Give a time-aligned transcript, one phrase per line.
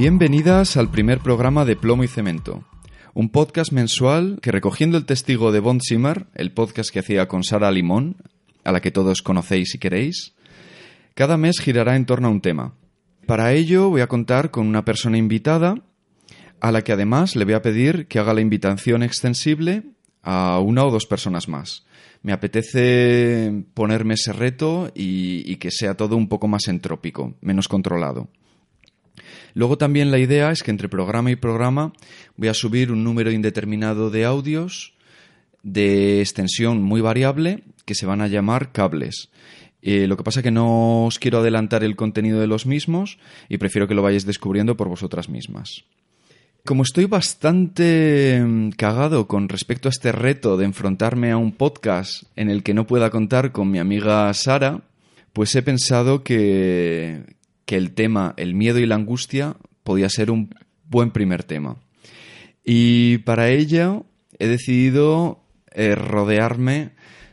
[0.00, 2.64] Bienvenidas al primer programa de Plomo y Cemento,
[3.12, 7.44] un podcast mensual que recogiendo el testigo de Bond Zimmer, el podcast que hacía con
[7.44, 8.16] Sara Limón,
[8.64, 10.32] a la que todos conocéis si queréis,
[11.14, 12.72] cada mes girará en torno a un tema.
[13.26, 15.74] Para ello voy a contar con una persona invitada,
[16.62, 19.82] a la que además le voy a pedir que haga la invitación extensible
[20.22, 21.84] a una o dos personas más.
[22.22, 27.68] Me apetece ponerme ese reto y, y que sea todo un poco más entrópico, menos
[27.68, 28.30] controlado.
[29.54, 31.92] Luego también la idea es que entre programa y programa
[32.36, 34.94] voy a subir un número indeterminado de audios
[35.62, 39.28] de extensión muy variable que se van a llamar cables.
[39.82, 43.18] Eh, lo que pasa es que no os quiero adelantar el contenido de los mismos
[43.48, 45.84] y prefiero que lo vayáis descubriendo por vosotras mismas.
[46.64, 52.24] Como estoy bastante mm, cagado con respecto a este reto de enfrentarme a un podcast
[52.36, 54.82] en el que no pueda contar con mi amiga Sara,
[55.32, 57.22] pues he pensado que,
[57.70, 59.54] que el tema, el miedo y la angustia,
[59.84, 60.52] podía ser un
[60.88, 61.76] buen primer tema.
[62.64, 64.06] Y para ello
[64.40, 65.38] he decidido
[65.70, 66.90] eh, rodearme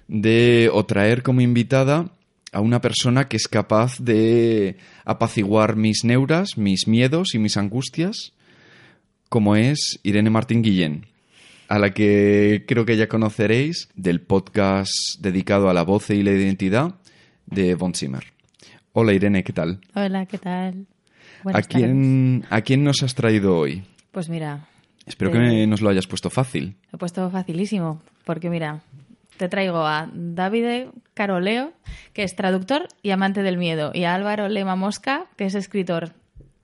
[0.07, 2.11] de o traer como invitada
[2.51, 8.33] a una persona que es capaz de apaciguar mis neuras, mis miedos y mis angustias,
[9.29, 11.07] como es Irene Martín Guillén,
[11.67, 16.29] a la que creo que ya conoceréis del podcast dedicado a la voz y la
[16.29, 16.93] identidad
[17.47, 18.36] de Von Zimmer.
[18.99, 19.79] Hola Irene, ¿qué tal?
[19.93, 20.87] Hola, ¿qué tal?
[21.41, 23.83] ¿A Buenas quién, ¿A quién nos has traído hoy?
[24.11, 24.69] Pues mira,
[25.05, 26.77] Espero que nos lo hayas puesto fácil.
[26.91, 28.81] he puesto facilísimo, porque mira,
[29.37, 31.73] te traigo a Davide Caroleo,
[32.13, 36.13] que es traductor y amante del miedo, y a Álvaro Lema Mosca, que es escritor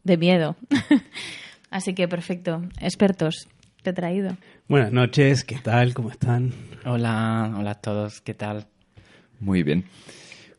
[0.03, 0.55] de miedo.
[1.69, 3.47] Así que perfecto, expertos,
[3.83, 4.37] te he traído.
[4.67, 5.93] Buenas noches, ¿qué tal?
[5.93, 6.51] ¿Cómo están?
[6.83, 8.65] Hola, hola a todos, ¿qué tal?
[9.39, 9.85] Muy bien.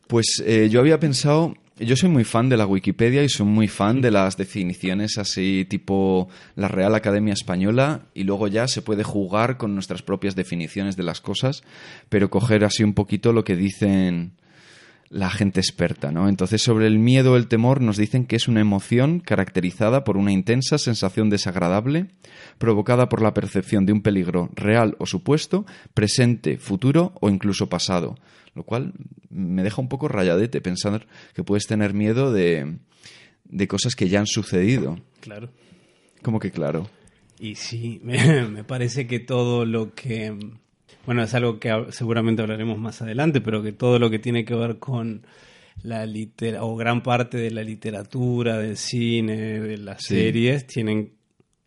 [0.07, 3.67] Pues eh, yo había pensado, yo soy muy fan de la Wikipedia y soy muy
[3.67, 9.03] fan de las definiciones así tipo la Real Academia Española y luego ya se puede
[9.03, 11.63] jugar con nuestras propias definiciones de las cosas,
[12.07, 14.33] pero coger así un poquito lo que dicen
[15.09, 16.27] la gente experta, ¿no?
[16.27, 20.17] Entonces, sobre el miedo o el temor nos dicen que es una emoción caracterizada por
[20.17, 22.07] una intensa sensación desagradable
[22.57, 28.15] provocada por la percepción de un peligro real o supuesto, presente, futuro o incluso pasado.
[28.55, 28.93] Lo cual
[29.29, 32.77] me deja un poco rayadete pensar que puedes tener miedo de,
[33.43, 34.97] de cosas que ya han sucedido.
[35.19, 35.49] Claro.
[36.21, 36.89] Como que claro.
[37.39, 40.33] Y sí, me, me parece que todo lo que...
[41.05, 44.55] Bueno, es algo que seguramente hablaremos más adelante, pero que todo lo que tiene que
[44.55, 45.27] ver con
[45.83, 50.15] la litera o gran parte de la literatura, del cine, de las Sí.
[50.15, 51.11] series, tienen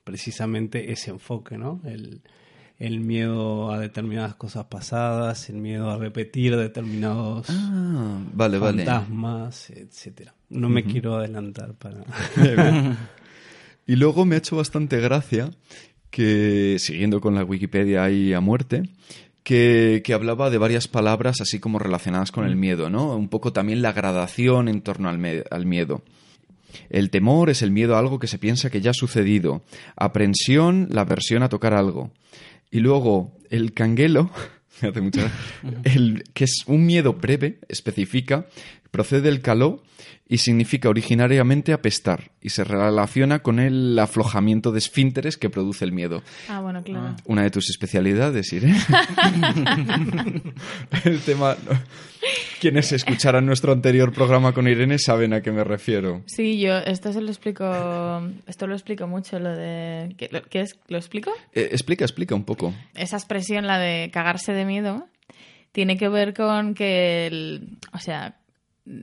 [0.03, 1.81] precisamente ese enfoque, ¿no?
[1.85, 2.23] El,
[2.79, 8.85] el miedo a determinadas cosas pasadas, el miedo a repetir determinados Ah, vale, vale.
[8.85, 10.35] fantasmas, etcétera.
[10.51, 12.05] No me quiero adelantar para...
[13.87, 15.51] Y luego me ha hecho bastante gracia
[16.11, 18.83] que, siguiendo con la Wikipedia ahí a muerte,
[19.43, 23.17] que, que hablaba de varias palabras así como relacionadas con el miedo, ¿no?
[23.17, 26.03] Un poco también la gradación en torno al, al miedo.
[26.91, 29.63] El temor es el miedo a algo que se piensa que ya ha sucedido.
[29.97, 32.11] Aprensión, la aversión a tocar algo.
[32.71, 34.31] Y luego, el canguelo,
[34.83, 35.33] me hace mucha
[35.85, 38.47] el, que es un miedo breve, especifica,
[38.91, 39.83] procede del caló
[40.31, 45.93] y significa originariamente apestar y se relaciona con el aflojamiento de esfínteres que produce el
[45.93, 46.23] miedo.
[46.49, 47.17] Ah, bueno, claro.
[47.25, 48.79] Una de tus especialidades, Irene.
[51.05, 51.57] el tema...
[52.61, 56.23] Quienes escucharan nuestro anterior programa con Irene saben a qué me refiero.
[56.27, 57.65] Sí, yo esto se lo explico,
[58.49, 60.15] esto lo explico mucho, lo de...
[60.19, 60.77] ¿Qué, lo- qué es?
[60.89, 61.31] ¿Lo explico?
[61.55, 62.75] Eh, explica, explica un poco.
[62.95, 65.07] esa expresión, la de cagarse de miedo,
[65.71, 68.37] tiene que ver con que, el- o sea,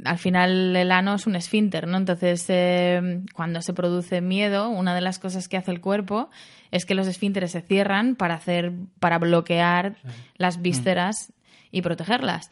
[0.03, 1.97] al final el ano es un esfínter, ¿no?
[1.97, 6.29] Entonces, eh, cuando se produce miedo, una de las cosas que hace el cuerpo
[6.71, 9.95] es que los esfínteres se cierran para hacer, para bloquear
[10.37, 11.31] las vísceras
[11.71, 12.49] y protegerlas.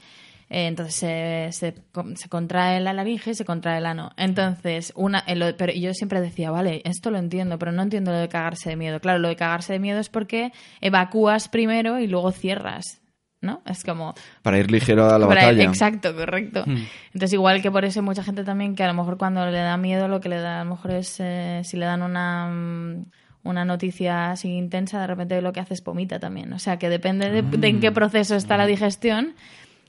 [0.50, 1.74] Eh, Entonces se, se,
[2.16, 4.12] se contrae la laringe y se contrae el ano.
[4.18, 8.12] Entonces, una, eh, lo- pero yo siempre decía, vale, esto lo entiendo, pero no entiendo
[8.12, 9.00] lo de cagarse de miedo.
[9.00, 10.52] Claro, lo de cagarse de miedo es porque
[10.82, 13.02] evacúas primero y luego cierras,
[13.44, 13.62] ¿no?
[13.68, 14.16] Es como...
[14.42, 15.64] Para ir ligero a la batalla.
[15.64, 16.64] Exacto, correcto.
[16.66, 19.60] Entonces, igual que por eso hay mucha gente también que a lo mejor cuando le
[19.60, 22.48] da miedo, lo que le da a lo mejor es, eh, si le dan una...
[22.48, 23.06] mm,
[23.46, 26.54] una noticia así intensa, de repente lo que hace es vomita también.
[26.54, 29.36] O sea, que depende de, de en qué proceso está la digestión,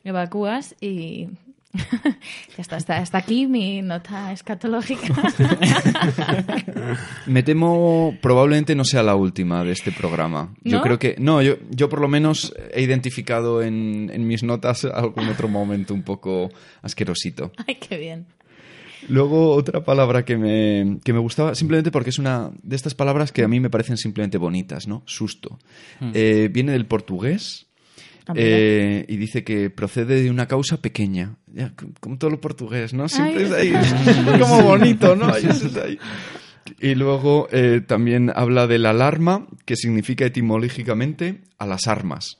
[0.02, 1.28] evacúas y
[2.56, 5.12] ya está, está, está aquí mi nota escatológica.
[7.26, 10.54] Me temo probablemente no sea la última de este programa.
[10.62, 11.16] Yo creo que.
[11.18, 15.94] No, yo, yo por lo menos he identificado en, en mis notas algún otro momento
[15.94, 16.50] un poco
[16.82, 17.52] asquerosito.
[17.66, 18.26] Ay, qué bien.
[19.08, 23.32] Luego otra palabra que me, que me gustaba, simplemente porque es una de estas palabras
[23.32, 25.02] que a mí me parecen simplemente bonitas, ¿no?
[25.04, 25.58] Susto.
[26.14, 27.66] Eh, viene del portugués.
[28.34, 31.36] Eh, y dice que procede de una causa pequeña.
[31.46, 33.08] Ya, como todo lo portugués, ¿no?
[33.08, 33.44] Siempre Ay.
[33.44, 35.26] es ahí, es como bonito, ¿no?
[35.32, 35.98] Ahí es ahí.
[36.80, 42.38] Y luego eh, también habla de la alarma, que significa etimológicamente a las armas.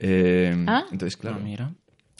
[0.00, 0.84] Eh, Ah.
[0.90, 1.36] Entonces, claro.
[1.40, 1.72] Ah, mira.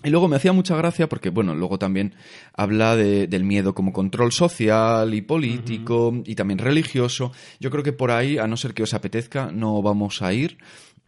[0.05, 2.14] Y luego me hacía mucha gracia porque, bueno, luego también
[2.55, 7.32] habla de- del miedo como control social y político y también religioso.
[7.58, 10.58] Yo creo que por ahí, a no ser que os apetezca, no vamos a ir.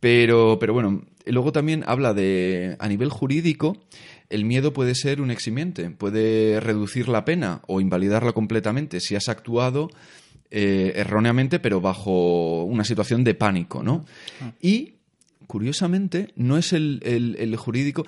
[0.07, 3.77] Pero, pero bueno, luego también habla de, a nivel jurídico,
[4.31, 9.29] el miedo puede ser un eximiente, puede reducir la pena o invalidarla completamente si has
[9.29, 9.91] actuado
[10.53, 14.05] eh, erróneamente, pero bajo una situación de pánico, ¿no?
[14.61, 14.93] Y
[15.49, 18.07] curiosamente, no es el, el- el jurídico,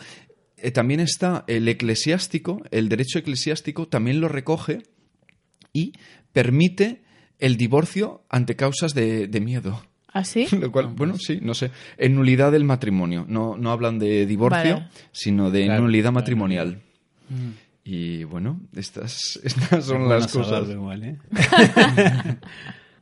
[0.57, 4.85] eh, también está el eclesiástico, el derecho eclesiástico también lo recoge
[5.73, 5.95] y
[6.33, 7.03] permite
[7.41, 9.83] el divorcio ante causas de, de miedo.
[10.13, 10.47] ¿Así?
[10.57, 11.71] Lo cual, bueno, sí, no sé.
[11.97, 13.25] En nulidad del matrimonio.
[13.29, 14.89] No, no hablan de divorcio, Vale.
[15.13, 16.15] sino de Claro, nulidad claro.
[16.15, 16.81] matrimonial.
[17.29, 17.51] Mm.
[17.85, 20.69] Y bueno, estas, estas son Bueno las cosas.
[20.69, 21.19] igual, ¿eh?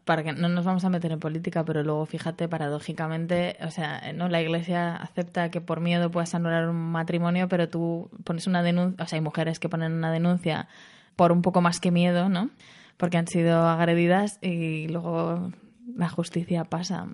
[0.05, 4.13] para que no nos vamos a meter en política, pero luego fíjate, paradójicamente, o sea,
[4.15, 8.63] no la Iglesia acepta que por miedo puedas anular un matrimonio, pero tú pones una
[8.63, 10.69] denuncia, o sea, hay mujeres que ponen una denuncia
[11.17, 12.51] por un poco más que miedo, ¿no?
[12.97, 15.51] Porque han sido agredidas y luego
[15.95, 17.07] la justicia pasa.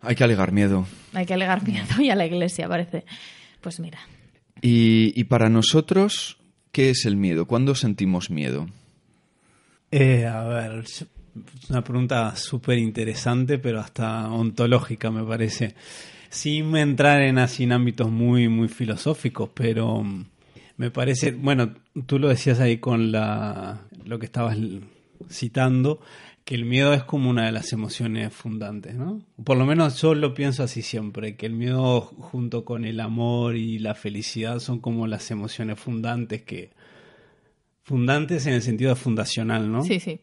[0.00, 0.86] Hay que alegar miedo.
[1.12, 3.04] Hay que alegar miedo y a la Iglesia parece.
[3.60, 3.98] Pues mira,
[4.60, 6.38] Y, y para nosotros,
[6.72, 7.46] ¿qué es el miedo?
[7.46, 8.66] ¿Cuándo sentimos miedo?
[9.90, 11.06] Eh, a ver, es
[11.70, 15.74] una pregunta súper interesante, pero hasta ontológica, me parece.
[16.28, 20.24] Sin entrar en así en ámbitos muy, muy filosóficos, pero mm,
[20.78, 21.74] me parece, bueno,
[22.06, 24.58] tú lo decías ahí con la, lo que estabas
[25.30, 26.00] citando,
[26.44, 29.22] que el miedo es como una de las emociones fundantes, ¿no?
[29.42, 33.56] Por lo menos yo lo pienso así siempre, que el miedo junto con el amor
[33.56, 36.70] y la felicidad son como las emociones fundantes que...
[37.82, 39.84] Fundantes en el sentido fundacional, ¿no?
[39.84, 40.20] sí, sí.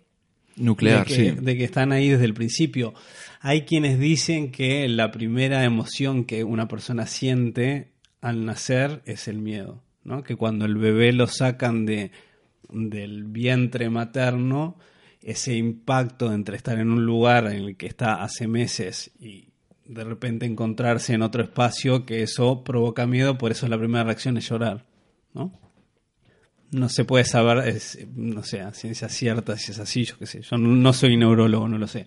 [0.58, 1.32] Nuclear, de que, sí.
[1.40, 2.94] de que están ahí desde el principio.
[3.40, 9.40] Hay quienes dicen que la primera emoción que una persona siente al nacer es el
[9.40, 10.24] miedo, ¿no?
[10.24, 12.12] Que cuando el bebé lo sacan de,
[12.70, 14.78] del vientre materno,
[15.24, 19.50] ese impacto entre estar en un lugar en el que está hace meses y
[19.86, 24.38] de repente encontrarse en otro espacio, que eso provoca miedo, por eso la primera reacción
[24.38, 24.86] es llorar,
[25.34, 25.51] ¿no?
[26.72, 30.25] No se puede saber, es, no sé, a ciencia cierta si es así, yo qué
[30.25, 30.42] sé.
[30.42, 32.06] Yo no, soy neurólogo, no lo sé.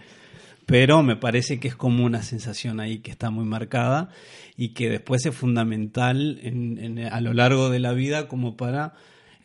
[0.65, 4.09] Pero me parece que es como una sensación ahí que está muy marcada
[4.57, 8.95] y que después es fundamental en- en- a lo largo de la vida como para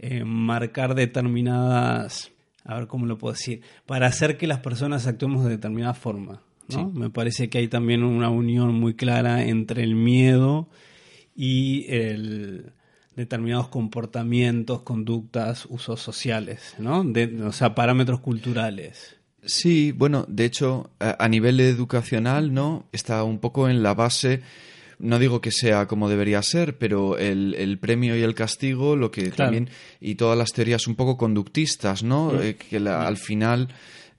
[0.02, 2.32] eh, marcar determinadas,
[2.66, 6.42] a ver cómo lo puedo decir, para hacer que las personas actuemos de determinada forma.
[6.70, 6.90] ¿no?
[6.92, 10.68] Me parece que hay también una unión muy clara entre el miedo
[11.36, 12.72] y el
[13.16, 17.04] determinados comportamientos, conductas, usos sociales, ¿no?
[17.04, 19.18] De- o sea, parámetros culturales.
[19.44, 22.86] Sí, bueno, de hecho, a, a nivel educacional, ¿no?
[22.92, 24.42] Está un poco en la base,
[25.00, 29.12] no digo que sea como debería ser, pero el, el premio y el castigo, lo
[29.12, 29.36] que Claro.
[29.52, 32.34] también, y todas las teorías un poco conductistas, ¿no?
[32.34, 32.42] Mm.
[32.42, 33.70] Eh, que la- al final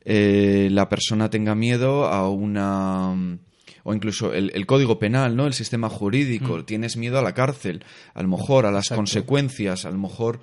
[0.04, 3.12] eh, la persona tenga miedo a una...
[3.14, 3.38] mm,
[3.82, 5.46] O incluso el, el código penal, ¿no?
[5.46, 6.64] El sistema jurídico.
[6.64, 7.82] Tienes miedo a la cárcel,
[8.14, 8.98] a lo mejor a las Exacto.
[9.00, 10.40] consecuencias, a lo mejor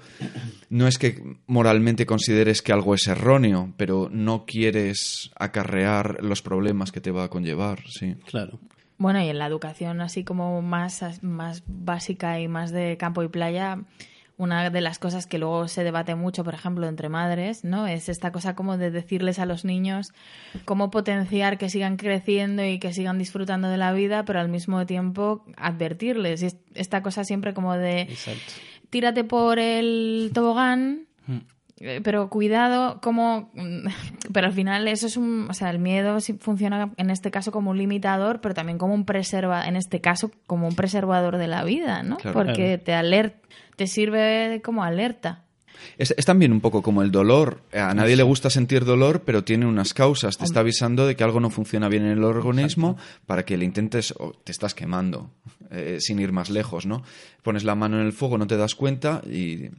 [0.72, 6.92] no es que moralmente consideres que algo es erróneo, pero no quieres acarrear los problemas
[6.92, 8.16] que te va a conllevar, sí.
[8.26, 8.60] Claro.
[8.98, 13.28] Bueno, y en la educación así como más, más básica y más de campo y
[13.28, 13.80] playa,
[14.38, 17.88] una de las cosas que luego se debate mucho, por ejemplo, entre madres, ¿no?
[17.88, 20.14] Es esta cosa como de decirles a los niños
[20.66, 24.86] cómo potenciar que sigan creciendo y que sigan disfrutando de la vida, pero al mismo
[24.86, 26.44] tiempo advertirles.
[26.44, 28.54] Y es- esta cosa siempre como de Exacto.
[28.92, 31.42] tírate por el tobogán, eh,
[32.04, 33.52] pero cuidado, como.
[34.34, 35.48] Pero al final, eso es un.
[35.50, 38.94] O sea, el miedo sí funciona en este caso como un limitador, pero también como
[38.94, 39.68] un preserva.
[39.68, 42.18] En este caso, como un preservador de la vida, ¿no?
[42.18, 42.34] Claro.
[42.34, 43.38] Porque te alerta.
[43.76, 45.46] Te sirve como alerta.
[45.98, 47.62] Es, es también un poco como el dolor.
[47.74, 50.38] A nadie le gusta sentir dolor, pero tiene unas causas.
[50.38, 53.66] Te está avisando de que algo no funciona bien en el organismo para que le
[53.66, 55.30] intentes o te estás quemando,
[55.72, 57.04] eh, sin ir más lejos, ¿no?
[57.44, 59.70] Pones la mano en el fuego, no te das cuenta y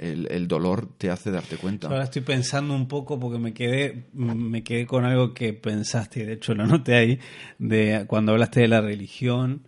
[0.00, 1.88] el, el dolor te hace darte cuenta.
[1.88, 6.32] Ahora estoy pensando un poco porque me quedé, me quedé con algo que pensaste, de
[6.32, 7.18] hecho lo noté ahí,
[7.58, 9.66] de cuando hablaste de la religión.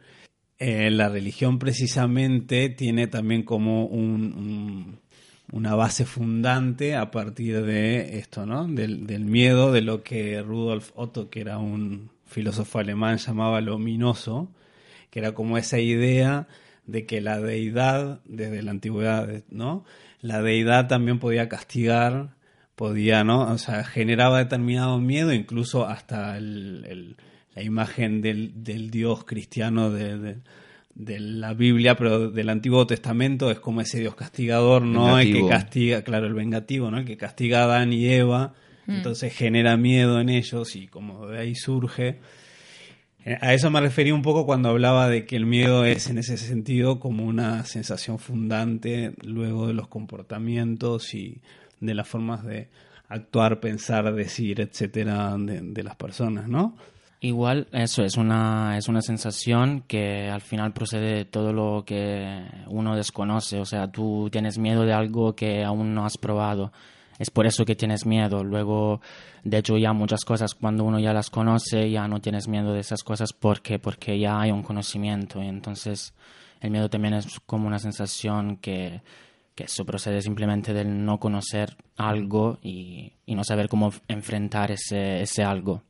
[0.59, 5.01] Eh, la religión precisamente tiene también como un, un-
[5.53, 8.67] una base fundante a partir de esto, ¿no?
[8.67, 13.75] Del, del miedo, de lo que Rudolf Otto, que era un filósofo alemán, llamaba lo
[13.75, 14.51] ominoso,
[15.11, 16.49] que era como esa idea
[16.87, 19.85] de que la deidad, desde la antigüedad, ¿no?
[20.23, 22.31] La deidad también podía castigar,
[22.76, 23.52] podía, ¿no?
[23.52, 27.17] O sea, generaba determinado miedo, incluso hasta el,
[27.55, 30.38] la imagen del, del dios cristiano de,
[30.95, 35.19] de, la Biblia, pero del Antiguo Testamento es como ese dios castigador, ¿no?
[35.19, 36.99] El que castiga, claro, el vengativo, ¿no?
[36.99, 38.55] El que castiga a Adán y Eva,
[38.87, 38.93] mm.
[38.93, 42.21] entonces genera miedo en ellos y como de ahí surge
[43.25, 46.37] a eso me refería un poco cuando hablaba de que el miedo es en ese
[46.37, 51.41] sentido como una sensación fundante luego de los comportamientos y
[51.81, 52.69] de las formas de
[53.09, 56.75] actuar, pensar, decir, etcétera, de, las personas, ¿no?
[57.21, 62.43] Igual eso es una, es una sensación que al final procede de todo lo que
[62.67, 63.61] uno desconoce.
[63.61, 66.73] O sea, tú tienes miedo de algo que aún no has probado
[67.19, 68.45] es por eso que tienes miedo.
[68.45, 69.00] Luego,
[69.45, 72.81] de hecho, ya muchas cosas, cuando uno ya las conoce, ya no tienes miedo de
[72.81, 75.42] esas cosas porque, porque ya hay un conocimiento.
[75.42, 76.14] Y entonces,
[76.61, 79.02] el miedo también es como una sensación que,
[79.54, 85.23] que eso procede simplemente del no conocer algo y, y no saber cómo enfrentar ese,
[85.23, 85.83] ese algo,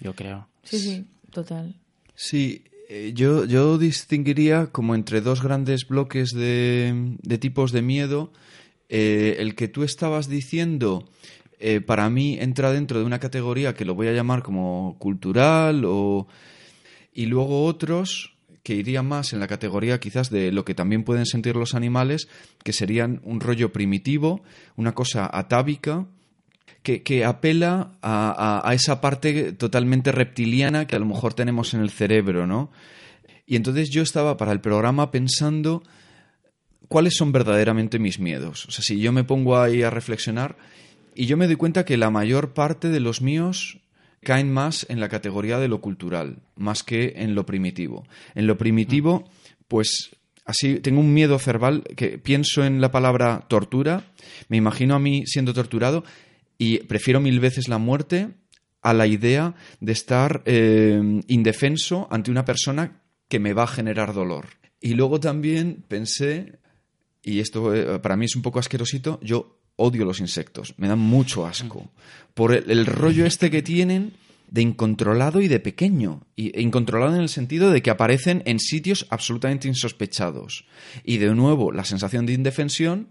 [0.00, 0.46] yo creo.
[0.62, 1.74] Sí, sí, total.
[2.14, 8.32] Sí, eh, yo, yo distinguiría como entre dos grandes bloques de, de tipos de miedo
[8.92, 11.08] eh, el que tú estabas diciendo,
[11.60, 15.84] eh, para mí entra dentro de una categoría que lo voy a llamar como cultural
[15.86, 16.26] o...
[17.14, 21.24] y luego otros que irían más en la categoría quizás de lo que también pueden
[21.24, 22.28] sentir los animales,
[22.64, 24.42] que serían un rollo primitivo,
[24.74, 26.06] una cosa atávica,
[26.82, 31.90] que, apela a, a, esa parte totalmente reptiliana que a lo mejor tenemos en el
[31.90, 32.72] cerebro, ¿no?
[33.46, 35.82] Y entonces yo estaba para el programa pensando
[36.90, 38.66] cuáles son verdaderamente mis miedos.
[38.66, 40.56] O sea, si yo me pongo ahí a reflexionar
[41.14, 43.78] y yo me doy cuenta que la mayor parte de los míos
[44.24, 48.08] caen más en la categoría de lo cultural, más que en lo primitivo.
[48.34, 49.30] En lo primitivo,
[49.68, 54.10] pues así tengo un miedo cerval que pienso en la palabra tortura,
[54.48, 56.02] me imagino a mí siendo torturado
[56.58, 58.30] y prefiero mil veces la muerte
[58.82, 64.12] a la idea de estar eh, indefenso ante una persona que me va a generar
[64.12, 64.46] dolor.
[64.80, 66.58] Y luego también pensé
[67.22, 70.98] y esto eh, para mí es un poco asquerosito, yo odio los insectos, me dan
[70.98, 71.90] mucho asco.
[72.34, 74.12] Por el, rollo este que tienen
[74.50, 76.26] de incontrolado y de pequeño.
[76.36, 80.66] Y, e incontrolado en el sentido de que aparecen en sitios absolutamente insospechados.
[81.04, 83.08] Y de nuevo, la sensación de indefensión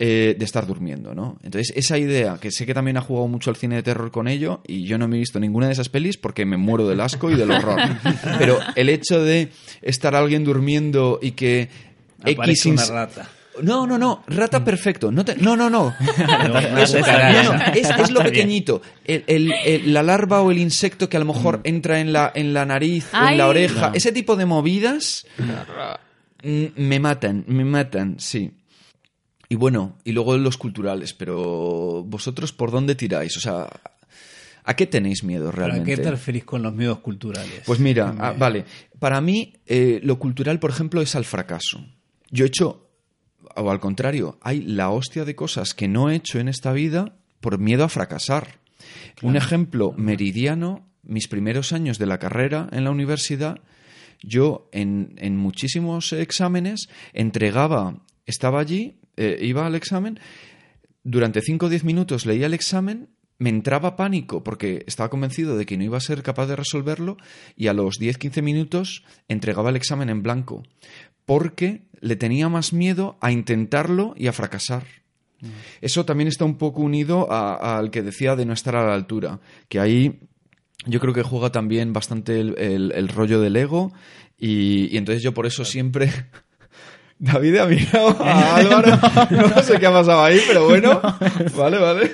[0.00, 1.38] eh, de estar durmiendo, ¿no?
[1.42, 4.28] Entonces, esa idea, que sé que también ha jugado mucho el cine de terror con
[4.28, 7.00] ello, y yo no me he visto ninguna de esas pelis porque me muero del
[7.00, 7.80] asco y del horror.
[8.38, 9.48] Pero el hecho de
[9.82, 11.68] estar alguien durmiendo y que
[12.24, 13.28] X una rata.
[13.62, 15.10] No, no, no, rata perfecto.
[15.10, 15.94] No, no, no, no.
[16.76, 18.82] es, lo pequeñito.
[19.06, 21.62] la larva o el insecto que a lo mejor mm.
[21.64, 23.92] entra en la, en la nariz en la oreja.
[23.94, 25.26] Ese tipo de movidas
[26.42, 28.52] mm, me matan, me matan, sí.
[29.48, 33.34] Y bueno, y luego los culturales, pero vosotros por dónde tiráis?
[33.38, 33.66] O sea,
[34.62, 35.92] ¿a qué tenéis miedo realmente?
[35.92, 37.62] ¿A qué te referís con los miedos culturales?
[37.64, 38.66] Pues mira, ah, vale,
[38.98, 41.82] para mí eh, lo cultural, por ejemplo, es al fracaso.
[42.30, 42.88] Yo he hecho,
[43.56, 47.16] o al contrario, hay la hostia de cosas que no he hecho en esta vida
[47.40, 48.58] por miedo a fracasar.
[49.22, 53.60] Un ejemplo meridiano, mis primeros años de la carrera en la universidad,
[54.22, 60.20] yo en, muchísimos exámenes entregaba, estaba allí, eh, iba al examen,
[61.02, 63.08] durante 5 o 10 minutos leía el examen,
[63.38, 67.16] me entraba pánico porque estaba convencido de que no iba a ser capaz de resolverlo
[67.56, 70.64] y a los 10-15 minutos entregaba el examen en blanco
[71.28, 74.84] porque le tenía más miedo a intentarlo y a fracasar.
[75.42, 75.48] Mm.
[75.82, 79.38] Eso también está un poco unido al que decía de no estar a la altura,
[79.68, 80.20] que ahí
[80.86, 83.92] yo creo que juega también bastante el, rollo del ego
[84.38, 86.10] y, entonces yo por eso siempre...
[87.18, 88.98] David ha mirado a Álvaro,
[89.30, 91.02] no sé qué ha pasado ahí, pero bueno,
[91.58, 92.12] vale, vale.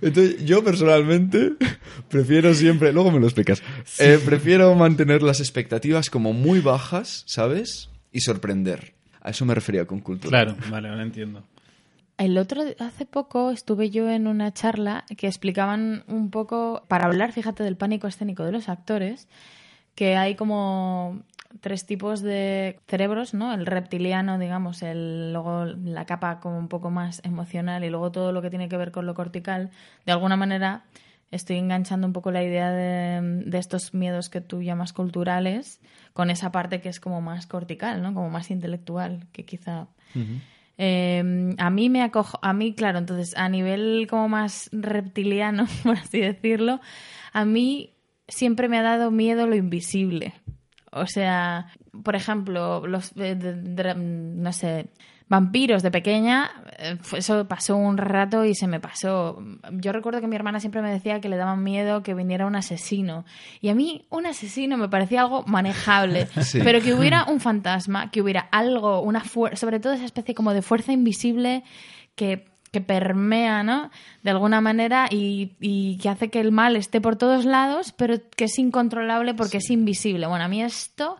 [0.00, 1.52] Entonces, yo personalmente
[2.08, 3.62] prefiero siempre, luego me lo explicas,
[3.98, 7.90] eh, prefiero mantener las expectativas como muy bajas, ¿sabes?
[8.12, 8.94] Y sorprender.
[9.20, 10.44] A eso me refería con cultura.
[10.44, 11.42] Claro, vale, ahora entiendo.
[12.18, 17.32] El otro, hace poco estuve yo en una charla que explicaban un poco, para hablar,
[17.32, 19.28] fíjate, del pánico escénico de los actores,
[19.98, 21.24] que hay como
[21.60, 23.52] tres tipos de cerebros, ¿no?
[23.52, 28.30] El reptiliano, digamos, el, luego la capa como un poco más emocional y luego todo
[28.30, 29.70] lo que tiene que ver con lo cortical.
[30.06, 30.84] De alguna manera
[31.32, 35.80] estoy enganchando un poco la idea de, estos miedos que tú llamas culturales
[36.12, 38.14] con esa parte que es como más cortical, ¿no?
[38.14, 39.88] Como más intelectual, que quizá...
[40.80, 45.96] Eh, a mí me acojo, a mí, claro, entonces a nivel como más reptiliano, por
[45.96, 46.80] así decirlo,
[47.32, 47.97] a mí
[48.28, 50.34] siempre me ha dado miedo lo invisible.
[50.92, 51.66] O sea,
[52.02, 54.88] por ejemplo, los, eh, de- de- no sé,
[55.28, 59.38] vampiros de pequeña, eh, eso pasó un rato y se me pasó.
[59.72, 62.56] Yo recuerdo que mi hermana siempre me decía que le daban miedo que viniera un
[62.56, 63.26] asesino.
[63.60, 66.26] Y a mí un asesino me parecía algo manejable.
[66.42, 66.60] Sí.
[66.64, 70.54] Pero que hubiera un fantasma, que hubiera algo, una fuerza, sobre todo esa especie como
[70.54, 71.62] de fuerza invisible
[72.14, 73.90] que, que permea, ¿no?
[74.22, 78.16] De alguna manera y, y que hace que el mal esté por todos lados, pero
[78.36, 80.26] que es incontrolable porque es invisible.
[80.26, 81.18] Bueno, a mí esto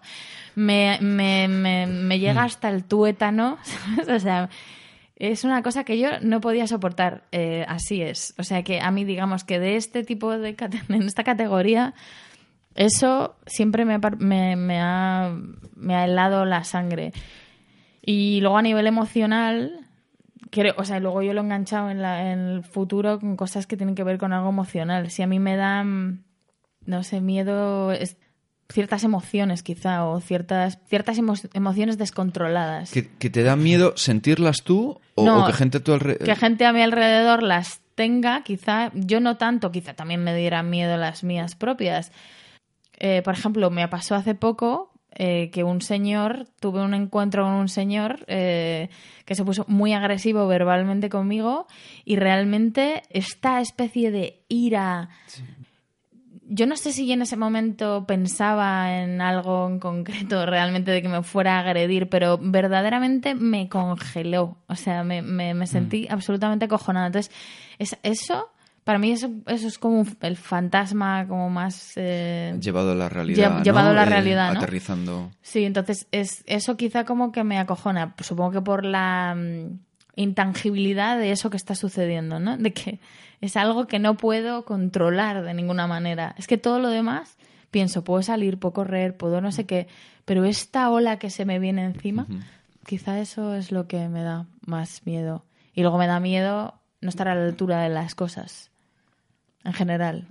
[0.55, 3.59] me, me, me, me llega hasta el tuétano.
[4.09, 4.49] O sea,
[5.17, 7.25] es una cosa que yo no podía soportar.
[7.33, 8.35] eh, así es.
[8.39, 10.57] O sea, que a mí, digamos que de este tipo de...
[10.89, 11.95] en esta categoría...
[12.75, 15.33] Eso siempre me ha,
[15.75, 17.13] me ha helado la sangre.
[18.01, 19.88] Y luego a nivel emocional,
[20.51, 23.67] creo, o sea, luego yo lo he enganchado en, la, en el futuro con cosas
[23.67, 25.11] que tienen que ver con algo emocional.
[25.11, 26.25] Si a mí me dan,
[26.85, 28.17] no sé, miedo, es-
[28.71, 32.91] ciertas emociones quizá, o ciertas, ciertas emo- emociones descontroladas.
[32.93, 36.27] ¿Que, que te da miedo sentirlas tú o, No, o que gente a tu alrededor...
[36.27, 40.69] que gente a mi alrededor las tenga, quizá, yo no tanto, quizá también me dieran
[40.69, 42.13] miedo las mías propias.
[42.99, 47.53] Eh, por ejemplo, me pasó hace poco eh, que un señor, tuve un encuentro con
[47.53, 48.89] un señor eh,
[49.25, 51.67] que se puso muy agresivo verbalmente conmigo
[52.05, 55.11] y realmente esta especie de ira...
[56.51, 61.09] Yo no sé si en ese momento pensaba en algo en concreto realmente de que
[61.11, 64.57] me fuera a agredir, pero verdaderamente me congeló.
[64.67, 67.09] O sea, me, me- me sentí absolutamente acojonada.
[67.09, 67.31] Entonces,
[67.79, 68.49] es, eso,
[68.89, 71.93] para mí eso, eso es como el fantasma como más...
[71.97, 73.63] eh, Llevado a la realidad, Lle- ¿no?
[73.63, 74.61] llevado a la Eh, realidad, ¿no?
[74.61, 75.31] Aterrizando.
[75.43, 78.15] Sí, entonces es eso quizá como que me acojona.
[78.23, 79.79] Supongo que por la mm,
[80.17, 82.57] intangibilidad de eso que está sucediendo, ¿no?
[82.57, 82.99] De que
[83.43, 86.35] es algo que no puedo controlar de ninguna manera.
[86.39, 87.37] Es que todo lo demás,
[87.71, 89.87] pienso, puedo salir, puedo correr, puedo no sé qué,
[90.25, 92.27] pero esta ola que se me viene encima,
[92.87, 95.45] quizá eso es lo que me da más miedo.
[95.75, 96.73] Y luego me da miedo
[97.03, 98.71] no estar a la altura de las cosas,
[99.69, 100.27] en general.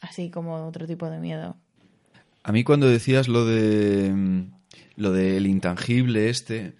[0.00, 1.56] Así como otro tipo de miedo.
[2.42, 4.52] A mí cuando decías lo de mm,
[4.96, 6.74] lo del intangible este,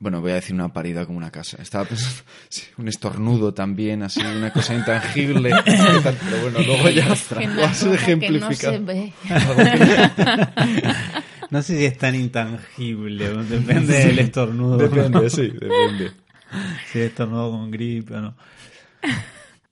[0.00, 1.58] bueno, voy a decir una parida como una casa.
[1.60, 7.22] Estaba pensando sí, un estornudo también, así una cosa intangible, pero bueno, luego ya has
[7.22, 8.72] cosa que no ejemplificado.
[8.72, 9.12] se ve.
[11.48, 14.78] No sé si es tan intangible, depende del estornudo.
[14.78, 16.10] Depende, sí, depende.
[16.90, 18.36] Si es estornudo con gripe o no.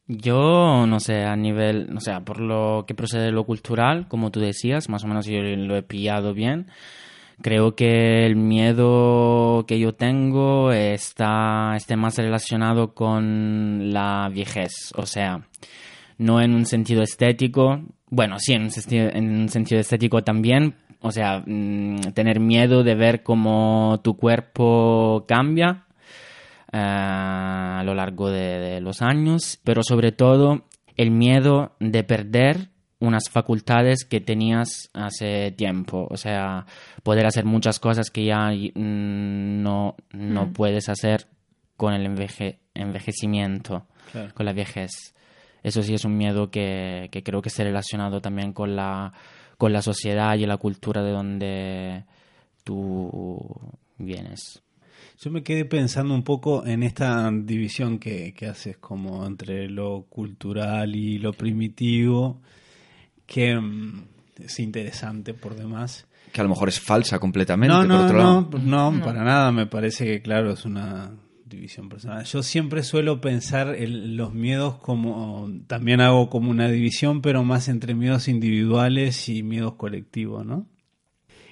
[0.06, 4.30] Yo, no sé, a nivel, o sea, por lo que procede de lo cultural, como
[4.30, 6.66] tú decías, más o menos yo lo he pillado bien.
[7.42, 15.06] Creo que el miedo que yo tengo está, esté más relacionado con la viejez, o
[15.06, 15.46] sea,
[16.18, 20.76] no en un sentido estético, bueno, sí, en un, senti- en un sentido estético también,
[21.00, 25.84] o sea, mm, tener miedo de ver cómo tu cuerpo cambia
[26.74, 30.64] eh, a lo largo de, de los años, pero sobre todo
[30.96, 36.66] el miedo de perder unas facultades que tenías hace tiempo, o sea,
[37.02, 40.52] poder hacer muchas cosas que ya mm, no, no Mm.
[40.52, 41.26] puedes hacer
[41.76, 44.32] con el enveje- envejecimiento, Claro.
[44.34, 44.90] con la viejez.
[45.62, 49.12] Eso sí es un miedo que, que creo que está relacionado también con la,
[49.58, 52.04] con la sociedad y la cultura de donde
[52.64, 53.40] tú
[53.98, 54.62] vienes.
[55.20, 60.06] Yo me quedé pensando un poco en esta división que, que haces como entre lo
[60.08, 62.40] cultural y lo primitivo,
[63.26, 64.02] que mm,
[64.42, 66.06] es interesante por demás.
[66.32, 68.48] Que a lo mejor es falsa completamente, No, por no, otro no, lado.
[68.64, 69.04] no, No.
[69.04, 69.52] para nada.
[69.52, 71.12] Me parece que, claro, es una
[71.46, 72.24] división personal.
[72.24, 77.68] Yo siempre suelo pensar el- los miedos como, también hago como una división, pero más
[77.68, 80.66] entre miedos individuales y miedos colectivos, ¿no?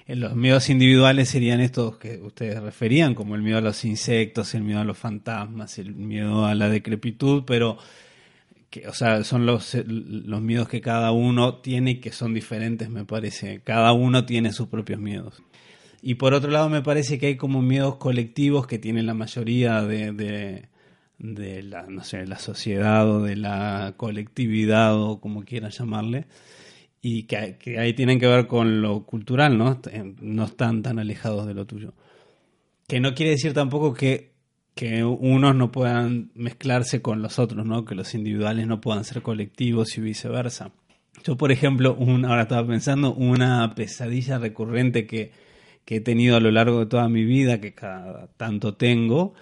[0.07, 4.63] Los miedos individuales serían estos que ustedes referían, como el miedo a los insectos, el
[4.63, 7.77] miedo a los fantasmas, el miedo a la decrepitud, pero
[8.69, 12.33] que, o sea, son los, eh, los miedos que cada uno tiene y que son
[12.33, 13.61] diferentes, me parece.
[13.63, 15.41] Cada uno tiene sus propios miedos.
[16.01, 19.83] Y por otro lado, me parece que hay como miedos colectivos que tienen la mayoría
[19.83, 20.67] de, de,
[21.17, 26.25] de la, no sé, la sociedad o de la colectividad o como quieran llamarle,
[27.05, 29.81] y que, ahí tienen que ver con lo cultural, ¿no?
[29.91, 31.93] Eh, No están tan alejados de lo tuyo.
[32.87, 34.31] Que no quiere decir tampoco que,
[34.73, 37.83] que unos no puedan mezclarse con los otros, ¿no?
[37.83, 40.71] Que los individuales no puedan ser colectivos y viceversa.
[41.25, 45.31] Yo, por ejemplo, un, ahora estaba pensando, una pesadilla recurrente que,
[45.83, 49.33] que he tenido a lo largo de toda mi vida, que cada tanto tengo,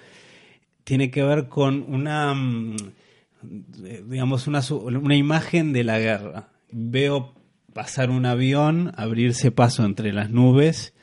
[0.84, 2.76] tiene que ver con una, mm,
[4.10, 6.47] digamos, una, una imagen de la guerra.
[6.71, 7.36] Veo
[7.74, 10.94] pasar un avión, abrirse paso entre las nubes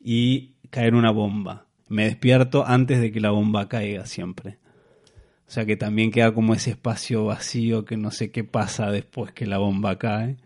[0.00, 1.66] y caer una bomba.
[1.88, 4.58] Me despierto antes de que la bomba caiga siempre.
[5.46, 9.32] O sea que también queda como ese espacio vacío que no sé qué pasa después
[9.32, 10.38] que la bomba cae.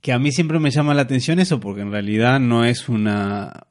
[0.00, 3.68] Que a mí siempre me llama la atención eso porque en realidad no es una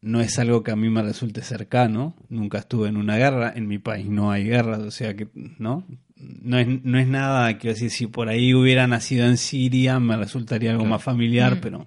[0.00, 2.14] no es algo que a mí me resulte cercano.
[2.28, 5.28] Nunca estuve en una guerra, en mi país no hay guerras, o sea que
[5.58, 5.84] no
[6.20, 10.16] no es, no es nada, quiero decir, si por ahí hubiera nacido en Siria me
[10.16, 11.60] resultaría algo más familiar, mm.
[11.60, 11.86] pero...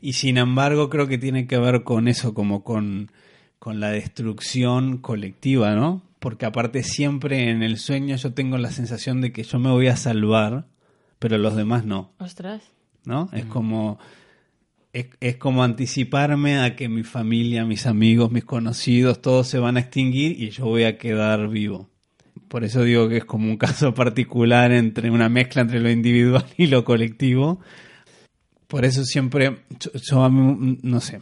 [0.00, 3.10] Y sin embargo creo que tiene que ver con eso, como con,
[3.58, 6.02] con la destrucción colectiva, ¿no?
[6.20, 9.88] Porque aparte siempre en el sueño yo tengo la sensación de que yo me voy
[9.88, 10.66] a salvar,
[11.18, 12.12] pero los demás no.
[12.18, 12.62] Ostras.
[13.04, 13.28] ¿No?
[13.32, 13.48] Es mm.
[13.48, 13.98] como...
[14.94, 19.76] Es, es, como anticiparme a que mi familia, mis amigos, mis conocidos, todos se van
[19.76, 21.90] a extinguir y yo voy a quedar vivo.
[22.48, 26.46] Por eso digo que es como un caso particular entre una mezcla entre lo individual
[26.56, 27.60] y lo colectivo.
[28.66, 29.60] Por eso siempre,
[30.02, 31.20] yo, no sé,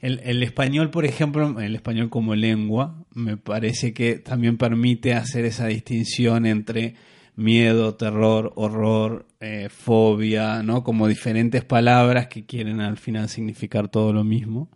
[0.00, 5.66] el, español, por ejemplo, el español como lengua, me parece que también permite hacer esa
[5.66, 6.94] distinción entre
[7.34, 10.84] miedo, terror, horror, eh, fobia, ¿no?
[10.84, 14.70] Como diferentes palabras que quieren al final significar todo lo mismo,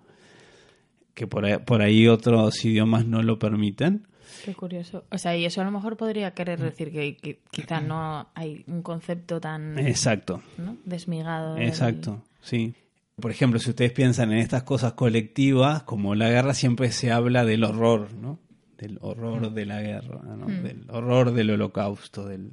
[1.15, 4.07] que por por ahí otros idiomas no lo permiten.
[4.45, 5.05] Qué curioso.
[5.11, 8.83] O sea, y eso a lo mejor podría querer decir que, quizá no hay un
[8.83, 9.79] concepto tan...
[9.79, 10.43] Exacto.
[10.85, 11.59] Desmigado.
[11.59, 12.75] Exacto, sí.
[13.21, 17.45] Por ejemplo, si ustedes piensan en estas cosas colectivas, como la guerra siempre se habla
[17.45, 18.39] del horror, ¿no?
[18.79, 20.49] Del horror de la guerra, ¿no?
[20.49, 20.63] Mm.
[20.63, 22.53] Del horror del holocausto, del...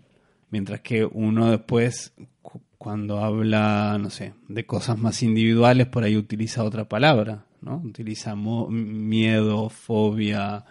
[0.49, 2.13] Mientras que uno después,
[2.77, 7.77] cuando habla, no sé, de cosas más individuales, por ahí utiliza otra palabra, ¿no?
[7.77, 10.63] Utiliza miedo, fobia,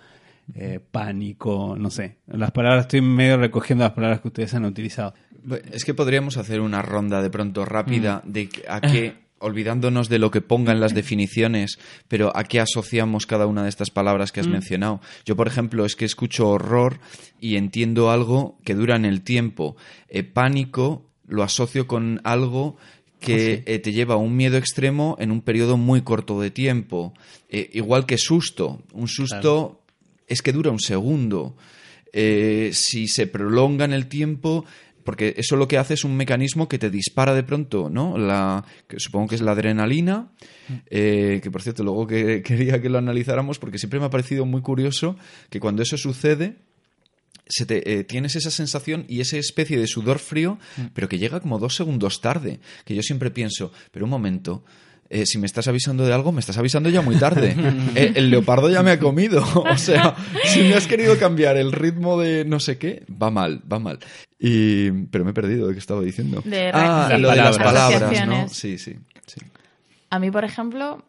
[0.54, 2.18] eh, pánico, no sé.
[2.26, 5.14] Las palabras, estoy medio recogiendo las palabras que ustedes han utilizado.
[5.72, 8.32] Es que podríamos hacer una ronda de pronto rápida mm.
[8.32, 11.78] de a qué, olvidándonos de lo que pongan las definiciones,
[12.09, 14.52] pero a qué asociamos cada una de estas palabras que has mm.
[14.52, 15.00] mencionado.
[15.24, 17.00] Yo, por ejemplo, es que escucho horror
[17.40, 19.76] y entiendo algo que dura en el tiempo.
[20.09, 22.76] Eh, pánico lo asocio con algo
[23.18, 26.52] que oh, eh, te lleva a un miedo extremo en un periodo muy corto de
[26.52, 27.14] tiempo.
[27.50, 28.82] igual que susto.
[28.92, 29.82] Un susto
[30.26, 31.56] es que dura un segundo.
[32.12, 34.64] Eh, si se prolonga en el tiempo,
[35.06, 38.18] porque eso lo que hace es un mecanismo que te dispara de pronto, ¿no?
[38.18, 40.32] La, que supongo que es la adrenalina,
[40.90, 44.44] eh, que por cierto luego que, quería que lo analizáramos porque siempre me ha parecido
[44.44, 45.16] muy curioso
[45.48, 46.56] que cuando eso sucede,
[47.46, 50.58] se te, eh, tienes esa sensación y esa especie de sudor frío,
[50.92, 54.64] pero que llega como dos segundos tarde, que yo siempre pienso, pero un momento,
[55.09, 57.55] eh, si me estás avisando de algo, me estás avisando ya muy tarde.
[57.97, 59.42] Eh, el, leopardo ya me ha comido.
[59.55, 60.14] o sea,
[60.45, 63.99] si me has querido cambiar el ritmo de no sé qué, va mal, va mal.
[64.38, 66.42] Y, pero me he perdido de qué estaba diciendo.
[66.73, 68.49] ah, lo de las palabras, ¿no?
[68.49, 69.40] Sí, sí, sí.
[70.11, 71.05] A mí, por ejemplo,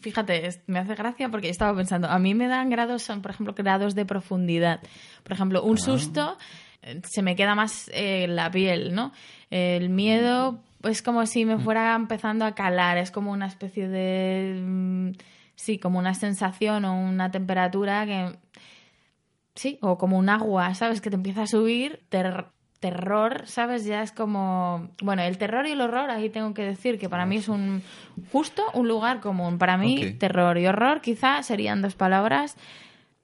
[0.00, 3.94] fíjate, me hace gracia porque estaba pensando, a mí me dan grados, por ejemplo, grados
[3.94, 4.80] de profundidad.
[5.22, 5.80] Por ejemplo, un ah.
[5.80, 6.38] susto
[6.82, 9.12] eh, se me queda más en la piel, ¿no?
[9.50, 11.60] El miedo es como si me mm.
[11.60, 14.60] fuera empezando a calar, es como una especie de...
[14.62, 15.10] Mm,
[15.54, 18.36] sí, como una sensación o una temperatura que...
[19.54, 21.00] Sí, o como un agua, ¿sabes?
[21.00, 22.00] Que te empieza a subir,
[22.80, 23.84] terror, ¿sabes?
[23.84, 24.90] Ya es como...
[25.02, 27.82] Bueno, el terror y el horror, ahí tengo que decir que para mí es un
[28.32, 29.58] justo un lugar común.
[29.58, 32.56] Para mí, terror y horror quizá serían dos palabras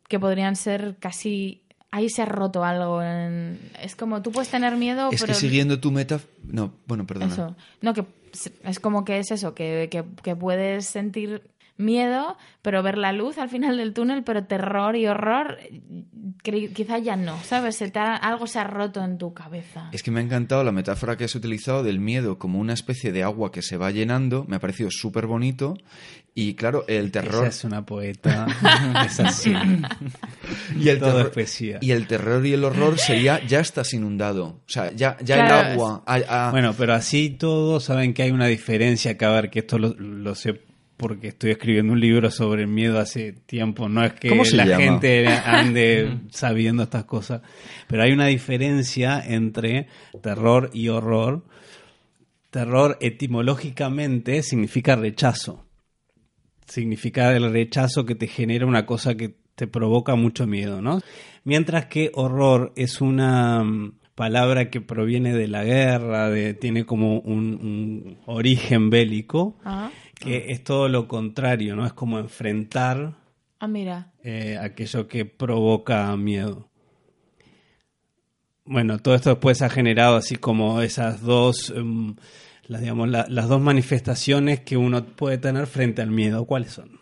[0.08, 1.61] que podrían ser casi
[1.92, 3.00] ahí se ha roto algo.
[3.80, 5.10] Es como tú puedes tener miedo.
[5.12, 6.20] Es que siguiendo tu meta.
[6.42, 7.32] No, bueno, perdona.
[7.32, 7.56] Eso.
[7.80, 8.04] No, que
[8.64, 11.42] es como que es eso, que, que, puedes sentir
[11.76, 15.58] miedo, pero ver la luz al final del túnel, pero terror y horror,
[16.42, 17.76] quizá ya no, ¿sabes?
[17.76, 19.90] Se algo se ha roto en tu cabeza.
[19.92, 23.12] Es que me ha encantado la metáfora que has utilizado del miedo como una especie
[23.12, 25.74] de agua que se va llenando, me ha parecido súper bonito
[26.34, 27.46] y claro, el terror...
[27.46, 28.46] Esa es una poeta,
[29.06, 29.52] es así.
[30.78, 34.62] y el Todo terror, Y el terror y el horror sería, ya estás inundado, o
[34.66, 36.02] sea, ya, ya el agua...
[36.50, 39.94] Bueno, pero así todos saben que hay una diferencia, que a ver, que esto lo,
[39.94, 40.60] lo sé
[41.02, 43.88] porque estoy escribiendo un libro sobre el miedo hace tiempo.
[43.88, 47.42] No es que la gente ande sabiendo estas cosas,
[47.88, 49.88] pero hay una diferencia entre
[50.22, 51.44] terror y horror.
[52.50, 55.64] Terror etimológicamente significa rechazo.
[56.72, 61.00] Significa el rechazo que te genera una cosa que te provoca mucho miedo, ¿no?
[61.44, 67.18] Mientras que horror es una mm, palabra que proviene de la guerra, de, tiene como
[67.18, 69.58] un, origen bélico.
[70.18, 71.84] que es todo lo contrario, ¿no?
[71.84, 73.16] Es como enfrentar
[73.58, 74.10] Ah, mira.
[74.24, 76.70] eh, aquello que provoca miedo.
[78.64, 82.14] Bueno, todo esto después ha generado así como esas dos, em,
[82.66, 86.44] las, digamos, la- las dos manifestaciones que uno puede tener frente al miedo.
[86.46, 87.00] ¿Cuáles son?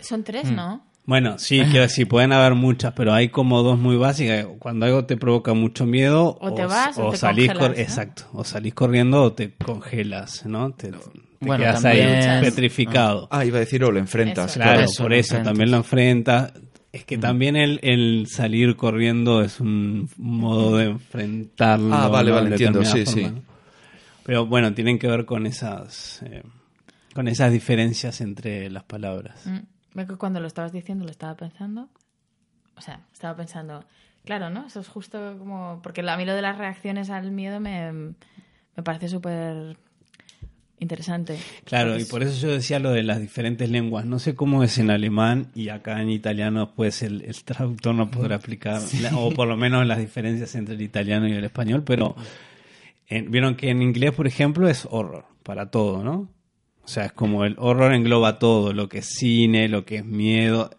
[0.00, 0.84] Son tres, ¿no?
[1.06, 4.46] Bueno, sí, quiero decir, pueden haber muchas, pero hay como dos muy básicas.
[4.58, 7.82] Cuando algo te provoca mucho miedo, O te vas o te salís congelas, ¿no?
[7.82, 10.72] Exacto, o salís corriendo o te congelas, ¿no?
[10.72, 10.98] Te, te
[11.40, 13.28] Bueno, quedas ahí también- petrificado.
[13.30, 14.52] Ah, iba a decir, o lo enfrentas.
[14.52, 14.60] Eso.
[14.60, 15.50] Claro, Por eso por lo eso enfrentas.
[15.52, 16.52] también lo enfrentas.
[16.92, 21.92] Es que también el, el salir corriendo es un modo de enfrentarlo.
[21.94, 22.36] Ah, vale, ¿no?
[22.36, 23.22] vale, entiendo, sí, forma, sí.
[23.34, 23.53] ¿no?
[24.24, 26.42] Pero bueno, tienen que ver con esas, eh,
[27.14, 29.46] con esas diferencias entre las palabras.
[29.46, 29.58] Mm.
[29.94, 31.88] Ve que cuando lo estabas diciendo lo estaba pensando.
[32.76, 33.84] O sea, estaba pensando,
[34.24, 34.66] claro, ¿no?
[34.66, 35.80] Eso es justo como...
[35.82, 39.76] Porque a mí lo de las reacciones al miedo me, me parece súper
[40.80, 41.38] interesante.
[41.64, 44.04] Claro, Porque y por eso yo decía lo de las diferentes lenguas.
[44.06, 48.10] No sé cómo es en alemán y acá en italiano, pues el, el traductor no
[48.10, 51.84] podrá aplicar, la- o por lo menos las diferencias entre el italiano y el español,
[51.84, 52.16] pero
[53.16, 56.28] en- vieron que en inglés, por ejemplo, es horror para todo, ¿no?
[56.84, 60.04] O sea, es como el horror engloba todo, lo que es cine, lo que es
[60.04, 60.70] miedo.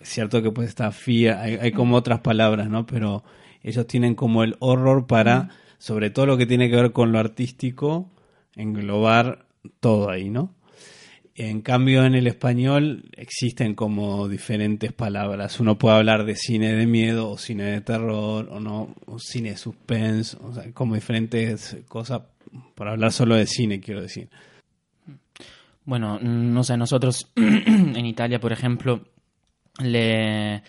[0.00, 2.86] Es cierto que pues está fear, hay, hay como otras palabras, ¿no?
[2.86, 3.22] Pero
[3.62, 7.18] ellos tienen como el horror para, sobre todo lo que tiene que ver con lo
[7.18, 8.10] artístico,
[8.56, 9.46] englobar
[9.80, 10.54] todo ahí, ¿no?
[11.36, 15.58] En cambio, en el español existen como diferentes palabras.
[15.58, 19.50] Uno puede hablar de cine de miedo o cine de terror o no, o cine
[19.50, 22.22] de suspense, o sea, como diferentes cosas
[22.76, 24.28] para hablar solo de cine, quiero decir.
[25.84, 29.02] Bueno, no sé, nosotros en Italia, por ejemplo,
[29.82, 30.62] le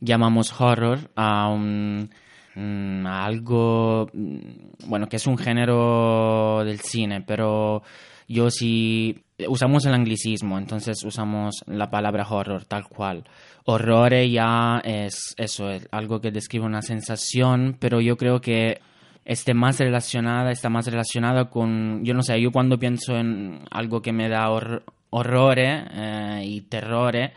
[0.00, 7.82] llamamos horror a mm, a algo mm, bueno que es un género del cine, pero
[8.28, 13.24] yo sí usamos el anglicismo, entonces usamos la palabra horror tal cual.
[13.64, 18.80] Horror ya es eso, es algo que describe una sensación, pero yo creo que
[19.24, 24.02] esté más relacionada, está más relacionada con, yo no sé, yo cuando pienso en algo
[24.02, 27.34] que me da hor horrore eh, y terrore,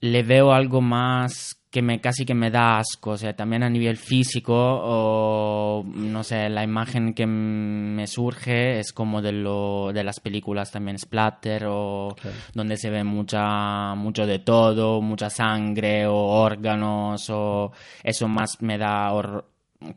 [0.00, 3.70] le veo algo más que me casi que me da asco, o sea, también a
[3.70, 10.04] nivel físico o no sé, la imagen que me surge es como de lo de
[10.04, 12.14] las películas también splatter o
[12.54, 17.72] donde se ve mucha mucho de todo, mucha sangre o órganos o
[18.04, 19.46] eso más me da hor-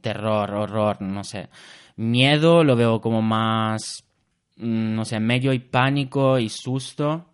[0.01, 1.49] terror, horror, no sé.
[1.97, 4.05] Miedo lo veo como más
[4.57, 7.25] mm, no sé, medio y pánico y susto.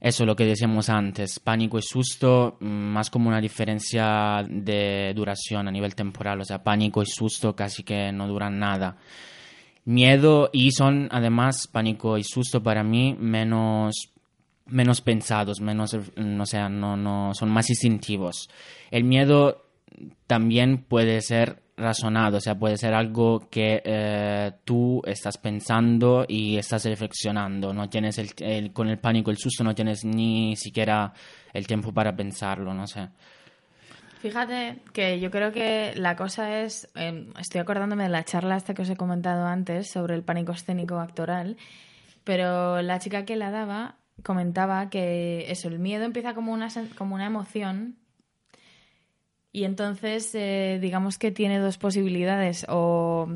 [0.00, 5.66] Eso lo que decíamos antes, pánico y susto, mm, más como una diferencia de duración
[5.66, 8.96] a nivel temporal, o sea, pánico y susto casi que no duran nada.
[9.84, 14.12] Miedo y son además pánico y susto para mí menos
[14.66, 18.50] menos pensados, menos no sé, no no son más instintivos.
[18.90, 19.64] El miedo
[20.26, 26.58] también puede ser razonado, o sea, puede ser algo que eh, tú estás pensando y
[26.58, 31.12] estás reflexionando, no tienes el, con el pánico, el susto, no tienes ni siquiera
[31.52, 33.08] el tiempo para pensarlo, no sé.
[34.20, 38.74] Fíjate que yo creo que la cosa es, eh, estoy acordándome de la charla esta
[38.74, 41.56] que os he comentado antes sobre el pánico escénico actoral,
[42.24, 47.14] pero la chica que la daba comentaba que eso, el miedo empieza como una, como
[47.14, 47.96] una emoción
[49.58, 53.28] y entonces eh, digamos que tiene dos posibilidades, o,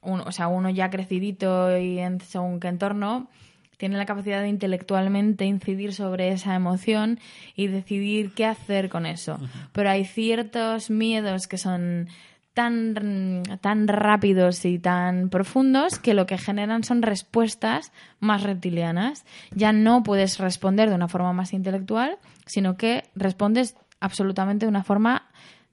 [0.00, 3.28] uno, o sea, uno ya crecidito y en según qué entorno
[3.76, 7.18] tiene la capacidad de intelectualmente incidir sobre esa emoción
[7.54, 9.40] y decidir qué hacer con eso.
[9.72, 12.08] Pero hay ciertos miedos que son
[12.54, 19.24] tan, tan rápidos y tan profundos que lo que generan son respuestas más reptilianas.
[19.50, 24.84] Ya no puedes responder de una forma más intelectual, sino que respondes absolutamente de una
[24.84, 25.28] forma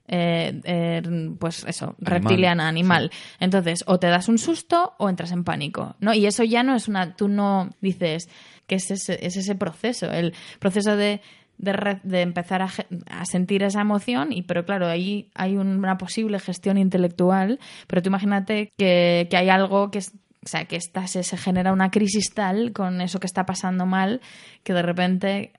[0.10, 1.02] eh, eh,
[1.40, 3.12] pues eso, Animal, reptiliana, animal.
[3.40, 6.14] Entonces, o te das un susto o entras en pánico, ¿no?
[6.14, 8.28] Y eso ya no es una, tú no dices
[8.68, 11.22] que es ese, es ese proceso, el proceso de,
[11.58, 16.40] de, re- de empezar a sentir esa emoción, y pero claro, ahí hay una posible
[16.40, 21.06] gestión intelectual, pero tú imagínate que, que hay algo que es o sea, que esta,
[21.06, 24.22] se, se genera una crisis tal con eso que está pasando mal,
[24.64, 25.52] que de repente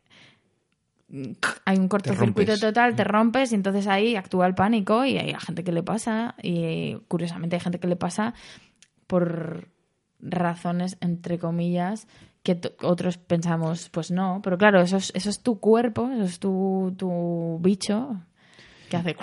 [1.64, 5.64] hay un cortocircuito total, te rompes y entonces ahí actúa el pánico y hay gente
[5.64, 8.34] que le pasa y curiosamente hay gente que le pasa
[9.06, 9.68] por
[10.20, 12.06] razones entre comillas
[12.42, 16.38] que otros pensamos pues no, pero claro, eso es, eso es tu cuerpo, eso es
[16.38, 18.16] tu, tu bicho
[18.88, 19.16] que hace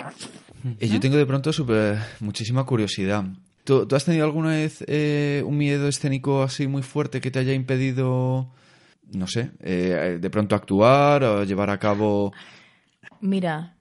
[0.80, 3.24] Y yo tengo de pronto súper- muchísima curiosidad.
[3.64, 7.38] ¿Tú, tú has tenido alguna vez eh, un miedo escénico así muy fuerte que te
[7.38, 8.50] haya impedido,
[9.12, 12.32] no sé, eh, de pronto actuar o llevar a cabo...
[13.20, 13.76] Mira,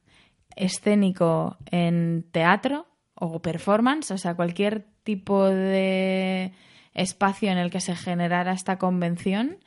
[0.55, 6.53] escénico en teatro o performance, o sea, cualquier tipo de
[6.93, 9.57] espacio en el que se generara esta convención,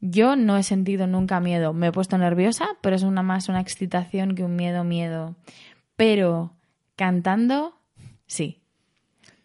[0.00, 1.72] yo no he sentido nunca miedo.
[1.72, 5.36] Me he puesto nerviosa, pero es una más una excitación que un miedo, miedo.
[5.96, 6.52] Pero
[6.96, 7.74] cantando,
[8.26, 8.62] sí.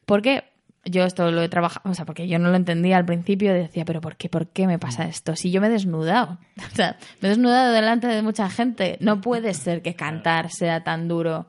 [0.05, 0.43] Porque
[0.89, 3.85] yo esto lo he trabajado, o sea, porque yo no lo entendía al principio, decía,
[3.85, 5.35] pero ¿por qué, por qué me pasa esto?
[5.35, 6.37] Si yo me he desnudado,
[6.71, 10.83] o sea, me he desnudado delante de mucha gente, no puede ser que cantar sea
[10.83, 11.47] tan duro.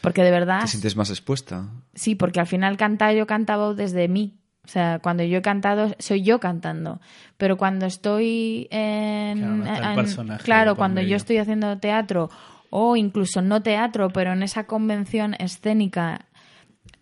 [0.00, 0.62] Porque de verdad...
[0.62, 1.68] ¿Te sientes más expuesta?
[1.94, 4.34] Sí, porque al final cantar yo cantaba desde mí.
[4.64, 7.00] O sea, cuando yo he cantado, soy yo cantando.
[7.36, 9.38] Pero cuando estoy en.
[9.38, 11.10] Claro, no está el en- personaje claro, cuando medio.
[11.10, 12.30] yo estoy haciendo teatro,
[12.70, 16.26] o incluso no teatro, pero en esa convención escénica,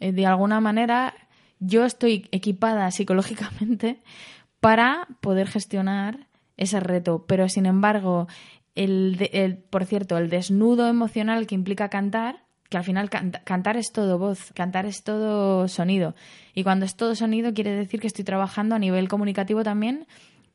[0.01, 1.15] de alguna manera,
[1.59, 4.01] yo estoy equipada psicológicamente
[4.61, 7.25] para poder gestionar ese reto.
[7.27, 8.27] Pero sin embargo,
[8.75, 13.77] el, el- por cierto, el desnudo emocional que implica cantar, que al final canta- cantar
[13.77, 16.15] es todo voz, cantar es todo sonido.
[16.55, 20.07] Y cuando es todo sonido quiere decir que estoy trabajando a nivel comunicativo también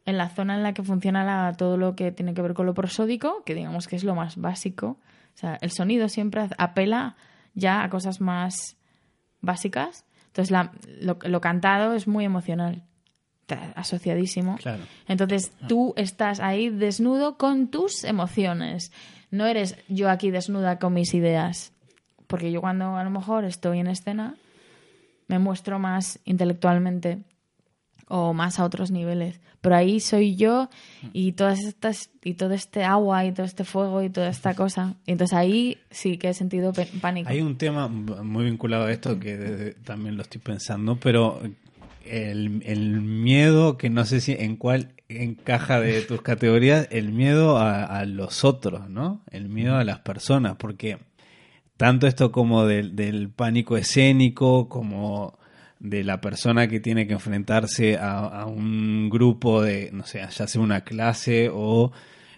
[0.06, 2.66] en la zona en la que funciona la- todo lo que tiene que ver con
[2.68, 4.98] lo prosódico, que digamos que es lo más básico.
[5.34, 7.16] O sea, el sonido siempre apela
[7.54, 8.78] ya a cosas más
[9.46, 10.04] básicas.
[10.28, 12.84] Entonces, la- lo, lo cantado es muy emocional,
[13.76, 14.58] asociadísimo.
[14.58, 14.84] Claro.
[15.08, 18.92] Entonces, tú estás ahí desnudo con tus emociones.
[19.32, 21.72] No eres yo aquí desnuda con mis ideas.
[22.28, 24.36] Porque yo cuando a lo mejor estoy en escena
[25.28, 27.20] me muestro más intelectualmente
[28.08, 29.40] o más a otros niveles.
[29.66, 30.70] Pero ahí soy yo
[31.12, 34.94] y todas estas y todo este agua y todo este fuego y toda esta cosa.
[35.08, 37.30] Y entonces ahí sí que he sentido pánico.
[37.30, 41.42] Hay un tema muy vinculado a esto que desde- también lo estoy pensando, pero
[42.06, 47.58] el, el miedo, que no sé si en cuál encaja de tus categorías, el miedo
[47.58, 49.22] a, a los otros, ¿no?
[49.32, 51.00] El miedo a las personas, porque
[51.78, 55.38] tanto esto como del, del pánico escénico, como
[55.86, 60.48] de la persona que tiene que enfrentarse a, a un grupo de, no sé, ya
[60.48, 61.92] sea una clase o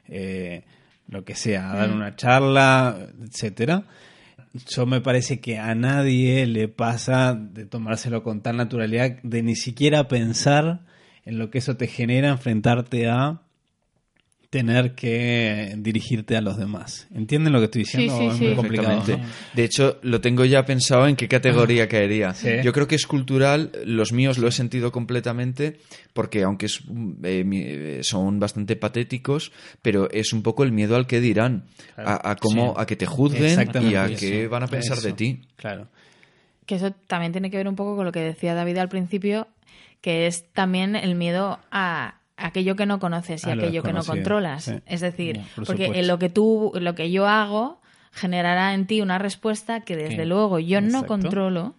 [0.09, 0.63] eh,
[1.07, 3.83] lo que sea, a dar una charla, etcétera.
[4.67, 9.55] Yo me parece que a nadie le pasa de tomárselo con tal naturalidad, de ni
[9.55, 10.81] siquiera pensar
[11.23, 13.41] en lo que eso te genera, enfrentarte a
[14.57, 17.07] tener que dirigirte a los demás.
[17.13, 18.13] ¿Entienden lo que estoy diciendo?
[18.17, 18.45] Sí, sí, ¿O es sí.
[18.45, 19.03] muy complicado.
[19.53, 22.33] De hecho, lo tengo ya pensado en qué categoría caería.
[22.33, 22.49] Sí.
[22.63, 25.77] Yo creo que es cultural, los míos lo he sentido completamente,
[26.13, 26.81] porque aunque es,
[27.23, 29.51] eh, eh, son bastante patéticos,
[29.83, 31.65] pero es un poco el miedo al que dirán,
[31.95, 32.09] Claro.
[32.23, 32.81] a, a cómo, Sí.
[32.81, 35.07] a que te juzguen y a qué van a pensar Eso.
[35.07, 35.41] de ti.
[35.55, 35.87] Claro.
[36.65, 39.47] Que eso también tiene que ver un poco con lo que decía David al principio,
[40.01, 43.93] que es también el miedo a aquello que no conoces y A lo aquello que
[43.93, 44.65] no controlas.
[44.65, 44.73] sí.
[44.85, 46.07] Es decir, por porque supuesto.
[46.07, 47.81] lo que tú, lo que yo hago
[48.11, 51.75] generará en ti una respuesta que desde luego yo no controlo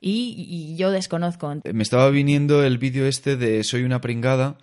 [0.00, 1.52] y, y yo desconozco.
[1.64, 4.56] Eh, Me estaba viniendo el vídeo este de Soy una pringada.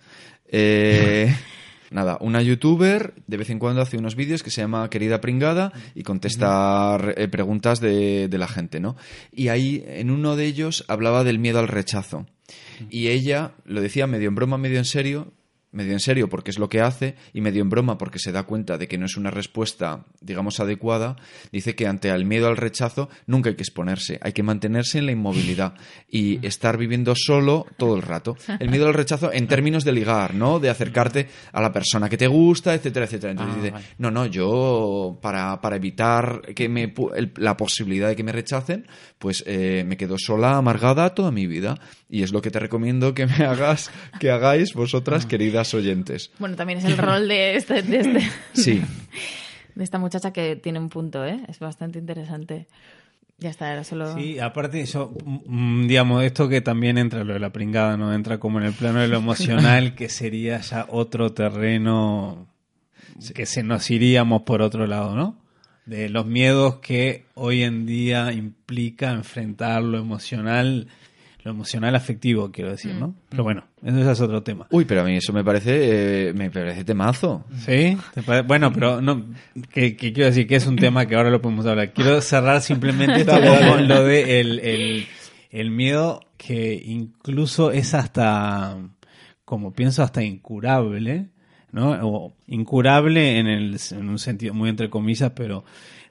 [0.48, 1.34] Eh,
[1.90, 5.72] nada, una youtuber de vez en cuando hace unos vídeos que se llama Querida Pringada
[5.94, 8.96] y contesta eh, preguntas de, de la gente, ¿no?
[9.32, 12.26] Y ahí, en uno de ellos, hablaba del miedo al rechazo.
[12.90, 15.32] Y ella lo decía medio en broma, medio en serio,
[15.72, 18.44] medio en serio porque es lo que hace y medio en broma porque se da
[18.44, 21.16] cuenta de que no es una respuesta, digamos, adecuada,
[21.52, 25.04] dice que ante el miedo al rechazo nunca hay que exponerse, hay que mantenerse en
[25.06, 25.74] la inmovilidad
[26.08, 28.38] y estar viviendo solo todo el rato.
[28.58, 30.60] El miedo al rechazo en términos de ligar, ¿no?
[30.60, 33.32] De acercarte a la persona que te gusta, etcétera, etcétera.
[33.32, 33.84] Entonces Ah, dice, vale.
[33.98, 38.86] no, no, yo para, para evitar que me, el- la posibilidad de que me rechacen,
[39.18, 41.78] pues eh, me quedo sola, amargada toda mi vida.
[42.08, 43.90] Y es lo que te recomiendo que me hagas,
[44.20, 46.30] que hagáis vosotras, queridas oyentes.
[46.38, 48.80] Bueno, también es el rol de, este, de, este- Sí.
[49.74, 51.40] de esta muchacha que tiene un punto, ¿eh?
[51.48, 52.66] Es bastante interesante.
[53.38, 54.14] Ya está, era solo...
[54.16, 55.12] Sí, aparte yo,
[55.46, 58.14] mm, digamos, esto que también entra, lo de la pringada, ¿no?
[58.14, 62.46] Entra como en el plano de lo emocional, que sería ya otro terreno
[63.34, 65.36] que se nos iríamos por otro lado, ¿no?
[65.86, 70.88] De los miedos que hoy en día implica enfrentar lo emocional,
[71.46, 73.14] lo emocional afectivo, quiero decir, ¿no?
[73.28, 74.66] Pero bueno, eso ya es otro tema.
[74.70, 77.44] Uy, pero a mí eso me parece, eh, me parece temazo.
[77.64, 77.96] ¿Sí?
[78.14, 79.24] ¿Te pare- Bueno, pero no,
[79.72, 81.92] que, que quiero decir que es un tema que ahora lo podemos hablar.
[81.92, 83.32] Quiero cerrar simplemente esto
[83.70, 85.06] con lo de el, el,
[85.50, 88.76] el miedo que incluso es hasta,
[89.44, 91.28] como pienso, hasta incurable,
[91.70, 91.92] ¿no?
[92.02, 95.64] O incurable en, el, en un sentido muy entre comillas, pero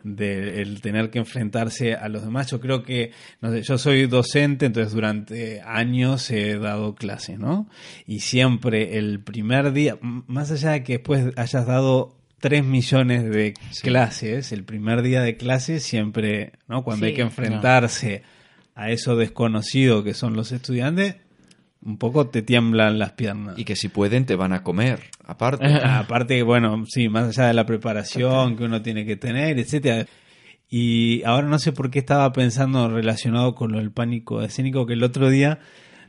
[0.06, 2.51] de el tener que enfrentarse a los demás.
[2.51, 7.68] Yo creo que, no sé, yo soy docente, entonces durante años he dado clases, ¿no?
[8.06, 13.56] Y siempre el primer día, más allá de que después hayas dado tres millones de
[13.82, 16.84] clases, el primer día de clase siempre, ¿no?
[16.84, 17.10] Cuando Sí.
[17.10, 18.22] hay que enfrentarse
[18.76, 21.16] a eso desconocido que son los estudiantes,
[21.86, 23.58] un poco te tiemblan las piernas.
[23.58, 25.66] Y que si pueden te van a comer, aparte.
[25.84, 30.08] Aparte, bueno, sí, más allá de la preparación que uno tiene que tener, etcétera.
[30.68, 34.94] Y ahora no sé por qué estaba pensando relacionado con lo del pánico escénico, que
[34.94, 35.60] el otro día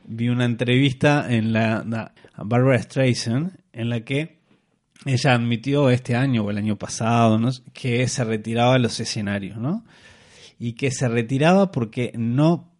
[0.07, 4.39] vi una entrevista en la, Barbara Streisand en la que
[5.05, 7.51] ella admitió este año o el año pasado ¿no?
[7.73, 9.85] que se retiraba de los escenarios, ¿no?
[10.59, 12.76] Y que se retiraba porque no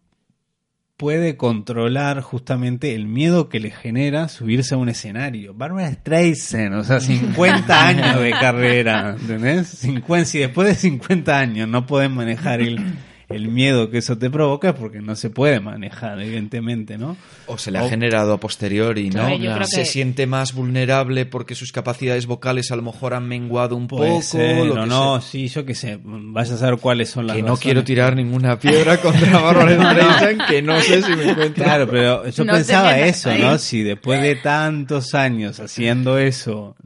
[0.98, 5.54] puede controlar justamente el miedo que le genera subirse a un escenario.
[5.54, 9.68] Barbara Streisand, o sea, 50 años de carrera, ¿entendés?
[9.68, 12.80] 50, si después de 50 años no podés manejar el,
[13.28, 17.14] el miedo que eso te provoca, es porque no se puede manejar, evidentemente, ¿no?
[17.46, 19.36] O se le ha generado a posteriori, ¿no?
[19.38, 23.76] Claro, Se que- siente más vulnerable porque sus capacidades vocales a lo mejor han menguado
[23.76, 24.22] un Puede poco.
[24.22, 25.30] ser, lo o que no, sea.
[25.30, 27.62] sí, yo qué sé, vaya a saber cuáles son las Que no razones.
[27.64, 31.64] quiero tirar ninguna piedra contra Barbara Streisand, que no sé si me encuentro.
[31.64, 33.42] Claro, pero yo No pensaba eso, ahí.
[33.42, 33.58] ¿no?
[33.58, 36.76] Si después de tantos años haciendo eso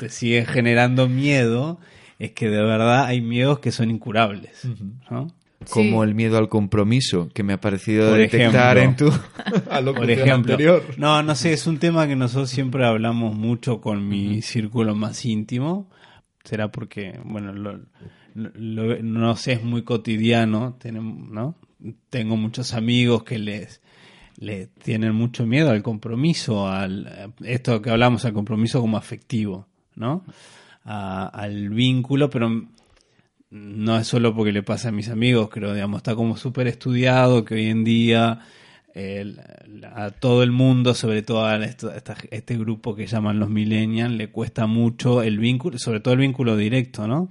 [0.00, 1.78] te sigue generando miedo,
[2.18, 4.62] es que de verdad hay miedos que son incurables,
[5.10, 5.26] ¿no?
[5.70, 6.08] Como Sí.
[6.08, 9.08] el miedo al compromiso, que me ha parecido Por detectar ejemplo.
[9.08, 9.18] en tu
[9.94, 10.82] Por ejemplo, anterior.
[10.96, 15.24] no, no sé, es un tema que nosotros siempre hablamos mucho con mi círculo más
[15.24, 15.90] íntimo.
[16.44, 17.80] Será porque, bueno, lo,
[18.34, 21.56] lo- no sé, es muy cotidiano, tenemos, ¿no?
[22.10, 23.80] Tengo muchos amigos que les,
[24.38, 30.24] le tienen mucho miedo al compromiso, al esto que hablamos, al compromiso como afectivo, ¿no?
[30.84, 32.48] A- al vínculo, pero
[33.50, 37.44] no es solo porque le pasa a mis amigos, creo, digamos, está como súper estudiado
[37.44, 38.40] que hoy en día
[38.94, 39.40] el-
[39.94, 44.28] a todo el mundo, sobre todo a esta- este grupo que llaman los millennials, le
[44.30, 47.28] cuesta mucho el vínculo, sobre todo el vínculo directo, ¿no?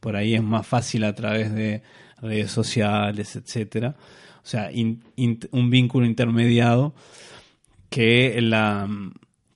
[0.00, 1.82] Por ahí es más fácil a través de
[2.20, 3.94] redes sociales, etcétera.
[4.42, 6.94] O sea, in- in- un vínculo intermediado
[7.90, 8.88] que la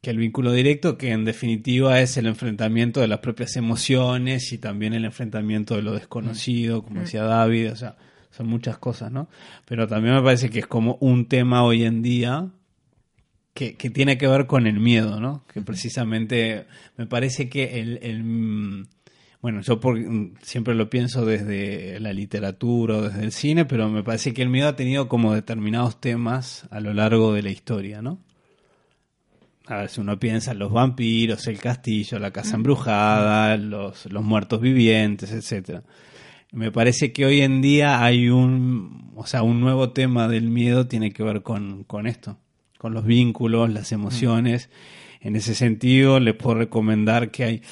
[0.03, 4.59] que el vínculo directo, que en definitiva es el enfrentamiento de las propias emociones y
[4.59, 7.97] también el enfrentamiento de lo desconocido, como decía David, o sea,
[8.31, 9.29] son muchas cosas, ¿no?
[9.65, 12.49] Pero también me parece que es como un tema hoy en día
[13.55, 15.45] que, que tiene que ver con el miedo, ¿no?
[15.53, 18.87] Que precisamente me parece que el, el, mm,
[19.43, 23.89] bueno, yo por- mm, siempre lo pienso desde la literatura o desde el cine, pero
[23.91, 27.51] me parece que el miedo ha tenido como determinados temas a lo largo de la
[27.51, 28.19] historia, ¿no?
[29.67, 34.25] A ver, si uno piensa en los vampiros, el castillo, la casa embrujada, los, los
[34.25, 35.85] muertos vivientes, etcétera.
[36.51, 40.87] Me parece que hoy en día hay un, o sea, un nuevo tema del miedo
[40.87, 42.39] tiene que ver con, con esto,
[42.77, 44.69] con los vínculos, las emociones.
[45.21, 47.63] En ese sentido, les puedo recomendar que hay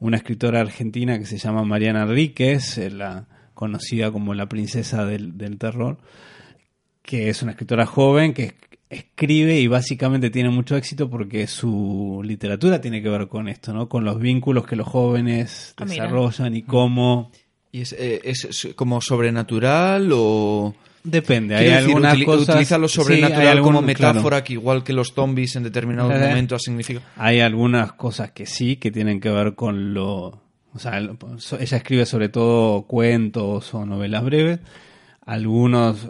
[0.00, 5.36] una escritora argentina que se llama Mariana Enríquez, eh, la conocida como la princesa del,
[5.36, 5.98] del terror,
[7.02, 8.54] que es una escritora joven que
[8.90, 13.88] escribe y básicamente tiene mucho éxito porque su literatura tiene que ver con esto, ¿no?
[13.88, 16.04] Con los vínculos que los jóvenes Ah, mira.
[16.04, 17.30] desarrollan y cómo
[17.70, 20.74] ¿Y es, eh, es- como sobrenatural o...?
[21.04, 21.54] depende.
[21.54, 24.44] Hay decir, algunas cosas utiliza lo sí, sobrenatural como metáfora claro.
[24.44, 27.04] que igual que los zombies en determinado Eh, momento ha significado...
[27.16, 30.42] Hay algunas cosas que sí, que tienen que ver con lo...
[30.74, 34.60] O sea, ella escribe sobre todo cuentos o novelas breves.
[35.24, 36.08] Algunos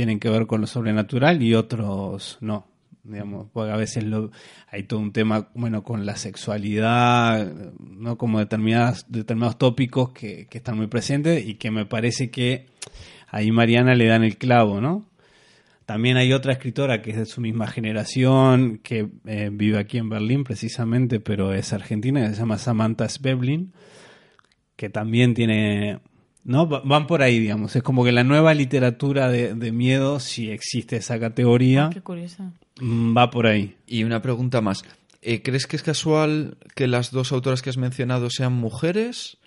[0.00, 2.66] tienen que ver con lo sobrenatural y otros no.
[3.02, 4.30] Digamos, porque a veces lo,
[4.70, 8.16] hay todo un tema, bueno, con la sexualidad, ¿no?
[8.16, 12.68] Como determinadas, determinados tópicos que, que están muy presentes y que me parece que
[13.28, 15.04] ahí Mariana le dan el clavo, ¿no?
[15.84, 20.08] También hay otra escritora que es de su misma generación, que eh, vive aquí en
[20.08, 23.74] Berlín precisamente, pero es argentina, que se llama Samantha Sveblin,
[24.76, 26.00] que también tiene...
[26.50, 26.68] ¿no?
[26.68, 27.74] Va- Van por ahí, digamos.
[27.76, 32.52] Es como que la nueva literatura de, de miedo, si existe esa categoría, Qué curioso.
[32.80, 33.76] mm, va por ahí.
[33.86, 34.82] Y una pregunta más.
[35.22, 39.38] Eh, ¿Crees que es casual que las dos autoras que has mencionado sean mujeres?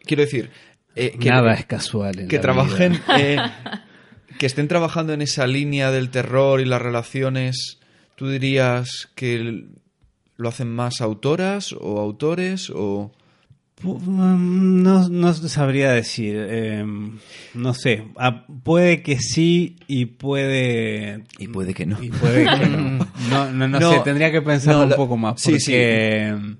[0.00, 0.50] Quiero decir,
[0.94, 2.18] eh, que, Nada es casual.
[2.20, 3.20] en que la trabajen, vida.
[3.20, 3.36] eh,
[4.38, 7.78] que estén trabajando en esa línea del terror y las relaciones.
[8.16, 9.64] ¿Tú dirías que
[10.36, 13.12] lo hacen más autoras o autores o
[13.82, 16.34] No, no sabría decir.
[16.36, 16.84] Eh,
[17.54, 18.04] no sé.
[18.16, 21.24] Ah, puede que sí y puede.
[21.38, 22.02] Y puede que no.
[22.02, 23.06] Y puede que no.
[23.30, 24.00] No, no, no, sé.
[24.00, 25.42] Tendría que pensar un poco más.
[25.42, 26.56] Porque sí,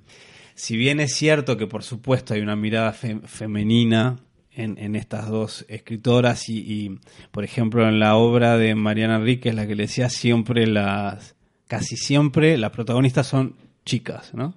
[0.54, 4.18] si bien es cierto que, por supuesto, hay una mirada femenina
[4.52, 7.00] en, en, estas dos escritoras y, y,
[7.30, 11.34] por ejemplo, en la obra de Mariana Enríquez, la que le decía siempre las.
[11.66, 14.54] Casi siempre las protagonistas son chicas, ¿no?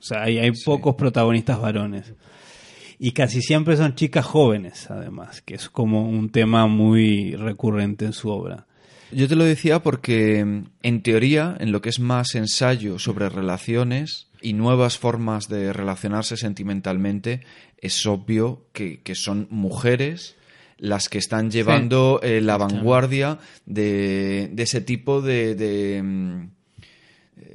[0.00, 2.14] O sea, hay, hay pocos protagonistas varones.
[2.98, 8.12] Y casi siempre son chicas jóvenes, además, que es como un tema muy recurrente en
[8.12, 8.66] su obra.
[9.12, 14.28] Yo te lo decía porque, en teoría, en lo que es más ensayo sobre relaciones
[14.40, 17.40] y nuevas formas de relacionarse sentimentalmente,
[17.78, 20.36] es obvio que, son mujeres
[20.78, 26.50] las que están llevando eh, la vanguardia de, ese tipo de, de, mm,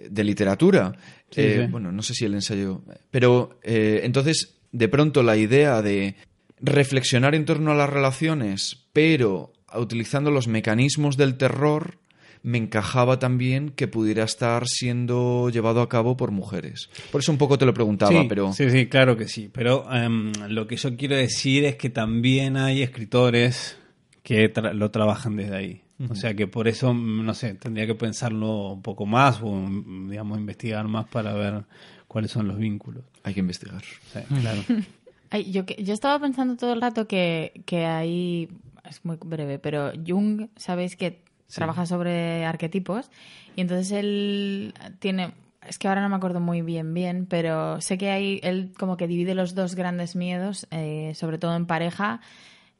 [0.09, 0.93] de literatura.
[1.35, 2.81] Eh, bueno, no sé si el ensayo.
[3.11, 6.15] Pero eh, entonces, de pronto, la idea de
[6.61, 11.97] reflexionar en torno a las relaciones, pero utilizando los mecanismos del terror,
[12.45, 16.89] me encajaba también que pudiera estar siendo llevado a cabo por mujeres.
[17.11, 18.53] Por eso un poco te lo preguntaba, pero...
[18.53, 19.49] Sí, sí, claro que sí.
[19.51, 23.77] Pero em, lo que yo quiero decir es que también hay escritores
[24.21, 25.81] que lo trabajan desde ahí.
[26.09, 29.65] O sea que por eso, no sé, tendría que pensarlo un poco más o,
[30.09, 31.63] digamos, investigar más para ver
[32.07, 33.03] cuáles son los vínculos.
[33.23, 33.81] Hay que investigar.
[33.81, 34.61] Sí, claro.
[35.45, 38.49] yo, yo estaba pensando todo el rato que, que hay,
[38.83, 41.23] es muy breve, pero Jung, sabéis que
[41.53, 43.09] trabaja sobre arquetipos
[43.55, 45.33] y entonces él tiene,
[45.67, 48.97] es que ahora no me acuerdo muy bien bien, pero sé que hay, él como
[48.97, 52.21] que divide los dos grandes miedos, eh, sobre todo en pareja,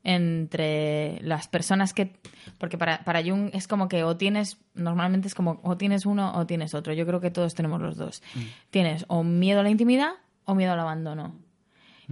[0.05, 2.13] entre las personas que...
[2.59, 6.31] Porque para, para Jung es como que o tienes, normalmente es como o tienes uno
[6.35, 6.93] o tienes otro.
[6.93, 8.21] Yo creo que todos tenemos los dos.
[8.35, 8.39] Mm.
[8.69, 10.11] Tienes o miedo a la intimidad
[10.45, 11.35] o miedo al abandono.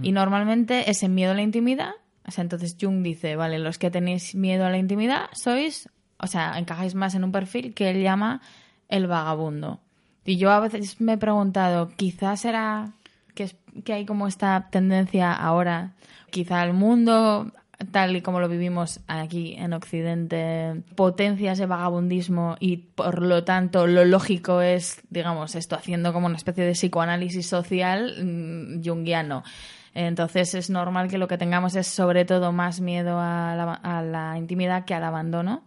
[0.02, 0.14] Y mm.
[0.14, 1.92] normalmente ese miedo a la intimidad,
[2.26, 5.88] o sea, entonces Jung dice, vale, los que tenéis miedo a la intimidad sois,
[6.18, 8.42] o sea, encajáis más en un perfil que él llama
[8.88, 9.78] el vagabundo.
[10.24, 12.90] Y yo a veces me he preguntado, quizás será
[13.36, 15.92] que, que hay como esta tendencia ahora,
[16.30, 17.52] quizá el mundo
[17.90, 23.86] tal y como lo vivimos aquí en Occidente, potencia ese vagabundismo y por lo tanto
[23.86, 29.42] lo lógico es, digamos, esto haciendo como una especie de psicoanálisis social mm, junguiano.
[29.94, 34.84] Entonces es normal que lo que tengamos es sobre todo más miedo a la intimidad
[34.84, 35.62] que al abandono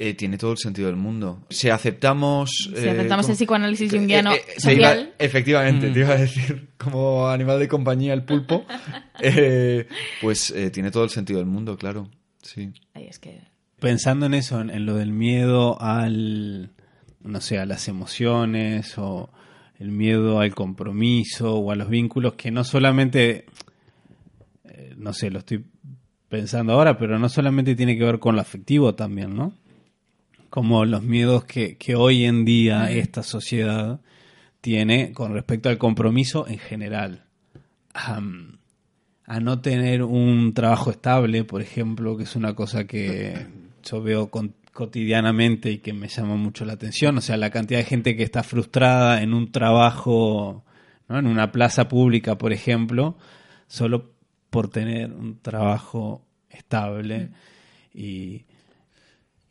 [0.00, 1.44] eh, tiene todo el sentido del mundo.
[1.50, 2.70] Si aceptamos...
[2.72, 5.12] Si aceptamos el psicoanálisis junguiano eh, eh, social...
[5.18, 6.20] efectivamente, te iba a mm.
[6.20, 8.64] decir, como animal de compañía el pulpo,
[10.22, 12.08] pues tiene todo el sentido del mundo, claro.
[12.42, 12.70] Sí.
[12.94, 13.40] es que...
[13.80, 16.70] Pensando en eso, en, lo del miedo al...
[17.20, 19.32] no sé, a las emociones o
[19.80, 23.46] el miedo al compromiso o a los vínculos que no solamente...
[24.96, 25.64] no sé, lo estoy
[26.28, 29.54] pensando ahora, pero no solamente tiene que ver con lo afectivo también, ¿no?
[30.50, 34.00] Como los miedos que, hoy en día esta sociedad
[34.60, 37.24] tiene con respecto al compromiso en general.
[37.94, 43.46] a no tener un trabajo estable, por ejemplo, que es una cosa que
[43.82, 44.30] yo veo
[44.72, 47.18] cotidianamente y que me llama mucho la atención.
[47.18, 50.64] O sea, la cantidad de gente que está frustrada en un trabajo,
[51.08, 51.18] ¿no?
[51.18, 53.18] en una plaza pública, por ejemplo,
[53.66, 54.12] solo
[54.50, 57.30] por tener un trabajo estable.
[57.92, 58.44] Y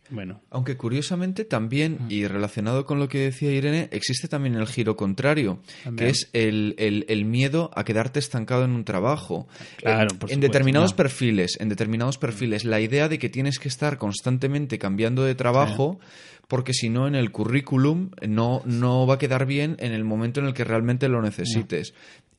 [0.10, 0.42] bueno.
[0.50, 5.62] Aunque curiosamente también, y relacionado con lo que decía Irene, existe también el giro contrario,
[5.96, 9.48] que es el, miedo a quedarte estancado en un trabajo.
[9.78, 14.80] Claro, en determinados perfiles, en determinados perfiles, la idea de que tienes que estar constantemente
[14.80, 16.00] cambiando de trabajo.
[16.48, 20.40] porque si no en el currículum no, no va a quedar bien en el momento
[20.40, 21.94] en el que realmente lo necesites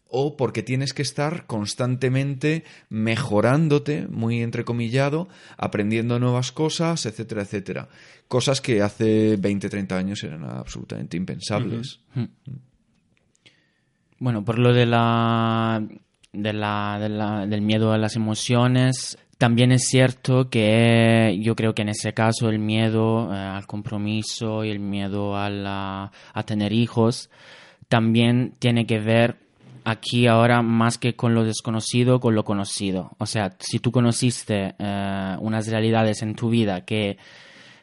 [0.09, 7.89] o porque tienes que estar constantemente mejorándote, muy entrecomillado, aprendiendo nuevas cosas, etcétera, etcétera.
[8.27, 12.01] Cosas que hace 20, 30 años eran absolutamente impensables.
[14.19, 15.87] Bueno, por lo de la,
[16.33, 21.91] de la, del miedo a las emociones, también es cierto que yo creo que en
[21.91, 27.31] ese caso el miedo eh, al compromiso y el miedo a, la, a tener hijos
[27.89, 29.48] también tiene que ver
[29.89, 33.13] aquí ahora más que con lo desconocido, con lo conocido.
[33.19, 37.17] O sea, si tú conociste eh, unas realidades en tu vida que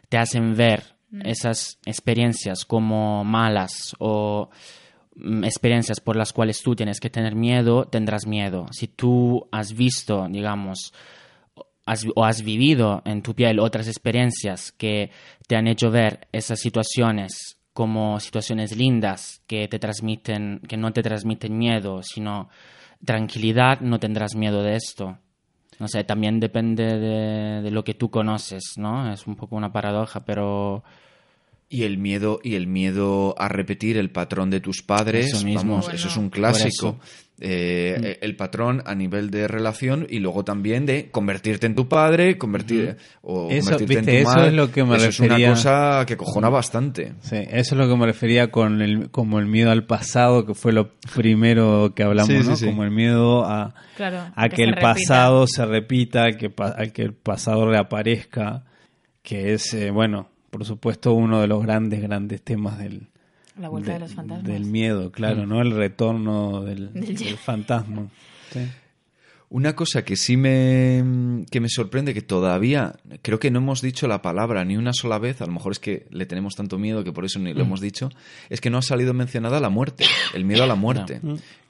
[0.08, 1.22] te hacen ver mm.
[1.26, 4.50] esas experiencias como malas o
[5.16, 8.68] mm, experiencias por las cuales tú tienes que tener miedo, tendrás miedo.
[8.72, 10.94] Si tú has visto, digamos,
[12.16, 15.10] o has vivido en tu piel otras experiencias que
[15.48, 21.04] te han hecho ver esas situaciones como situaciones lindas que te transmiten, que no te
[21.04, 22.48] transmiten miedo, sino
[23.04, 25.18] tranquilidad, no tendrás miedo de esto.
[25.78, 29.12] No sé, también depende de, de lo que tú conoces, ¿no?
[29.12, 30.86] Es un poco una paradoja, pero
[31.76, 35.72] Y el miedo, y el miedo a repetir el patrón de tus padres, Eso mismo.
[35.74, 35.96] vamos, Bueno.
[36.00, 37.00] eso es un clásico.
[37.38, 42.38] Eh, El patrón a nivel de relación y luego también de convertirte en tu padre,
[42.38, 44.48] convertir o Eso, convertirte en tu eso madre.
[44.48, 45.48] es lo que me Eso es refería.
[45.48, 47.12] una cosa que cojona bastante.
[47.20, 50.54] Sí, eso es lo que me refería con el, como el miedo al pasado, que
[50.54, 52.56] fue lo primero que hablamos, Sí, sí, ¿no?
[52.56, 52.66] sí.
[52.68, 54.94] Como el miedo a, Claro, a que el repita.
[54.94, 58.64] pasado se repita, que pa- a que el pasado reaparezca,
[59.22, 63.08] que es, eh, bueno, por supuesto, uno de los grandes, grandes temas del,
[63.60, 64.44] La vuelta de, de- los fantasmas.
[64.46, 65.62] del miedo, claro, ¿no?
[65.62, 68.08] El retorno del, Del- del fantasma.
[68.54, 68.62] Sí.
[69.50, 74.08] Una cosa que sí me, que me sorprende, que todavía creo que no hemos dicho
[74.08, 77.04] la palabra ni una sola vez, a lo mejor es que le tenemos tanto miedo
[77.04, 78.10] que por eso ni lo hemos dicho,
[78.50, 81.20] es que no ha salido mencionada la muerte, el miedo a la muerte,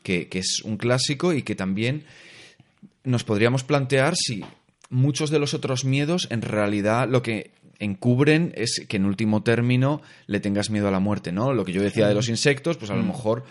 [0.04, 2.04] que, que es un clásico y que también
[3.04, 4.44] nos podríamos plantear si
[4.90, 10.02] muchos de los otros miedos en realidad lo que encubren es que en último término
[10.28, 11.54] le tengas miedo a la muerte, ¿no?
[11.54, 13.44] Lo que yo decía de los insectos, pues a lo mejor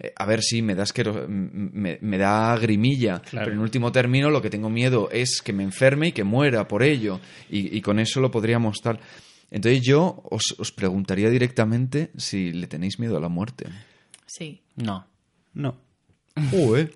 [0.00, 3.46] eh, a ver si me da asquero- me, me da grimilla, Claro.
[3.46, 6.68] pero en último término lo que tengo miedo es que me enferme y que muera
[6.68, 7.20] por ello
[7.50, 9.00] y, y con eso lo podríamos tal.
[9.50, 13.66] Entonces yo os, os preguntaría directamente si le tenéis miedo a la muerte.
[14.26, 14.62] Sí.
[14.76, 15.06] no.
[15.54, 15.76] No.
[16.52, 16.92] Joder.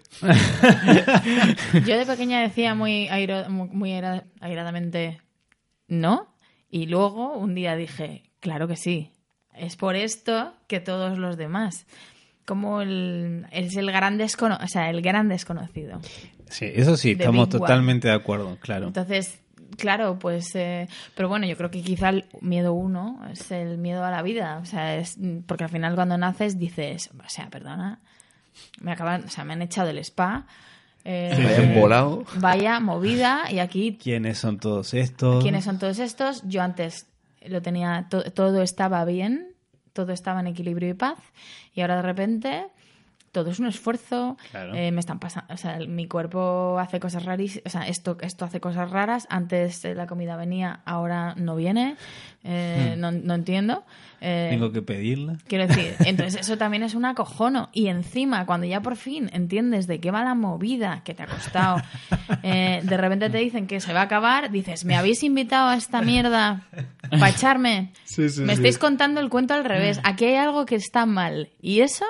[1.84, 5.20] Yo de pequeña decía muy, airo- airadamente
[5.88, 6.31] no.
[6.72, 9.12] Y luego un día dije, claro que sí.
[9.54, 11.86] Es por esto que todos los demás.
[12.46, 16.00] Como el, es el gran, descono o sea, el gran desconocido.
[16.48, 18.86] Sí, eso sí, estamos totalmente de acuerdo, claro.
[18.86, 19.38] Entonces,
[19.76, 20.54] claro, pues.
[20.54, 24.22] eh, pero bueno, yo creo que quizá el miedo uno es el miedo a la
[24.22, 24.58] vida.
[24.62, 25.18] O sea, es.
[25.46, 28.00] Porque al final cuando naces dices, o sea, perdona,
[28.80, 29.24] me acaban.
[29.24, 30.46] O sea, me han echado del spa.
[31.04, 32.24] Eh, Me hayan volado.
[32.36, 33.98] Vaya movida, y aquí.
[34.02, 35.42] ¿Quiénes son todos estos?
[35.42, 36.42] ¿Quiénes son todos estos?
[36.48, 37.06] Yo antes
[37.46, 38.06] lo tenía.
[38.10, 39.48] to- todo estaba bien,
[39.92, 41.18] todo estaba en equilibrio y paz,
[41.74, 42.66] y ahora de repente.
[43.32, 44.74] Todo es un esfuerzo, Claro.
[44.74, 48.18] eh, me están pasando, o sea, el- mi cuerpo hace cosas rarísimas, o sea, esto,
[48.20, 51.96] esto hace cosas raras, antes eh, la comida venía, ahora no viene,
[52.44, 53.84] eh, no, no entiendo.
[54.20, 55.38] eh, Tengo que pedirla.
[55.48, 57.70] Quiero decir, entonces eso también es un acojono.
[57.72, 61.26] Y encima, cuando ya por fin entiendes de qué va la movida que te ha
[61.26, 61.78] costado,
[62.42, 65.76] eh, de repente te dicen que se va a acabar, dices, ¿me habéis invitado a
[65.76, 66.66] esta mierda
[67.10, 67.92] para echarme?
[68.44, 70.00] Me estáis contando el cuento al revés.
[70.04, 71.48] Aquí hay algo que está mal.
[71.62, 72.04] Y eso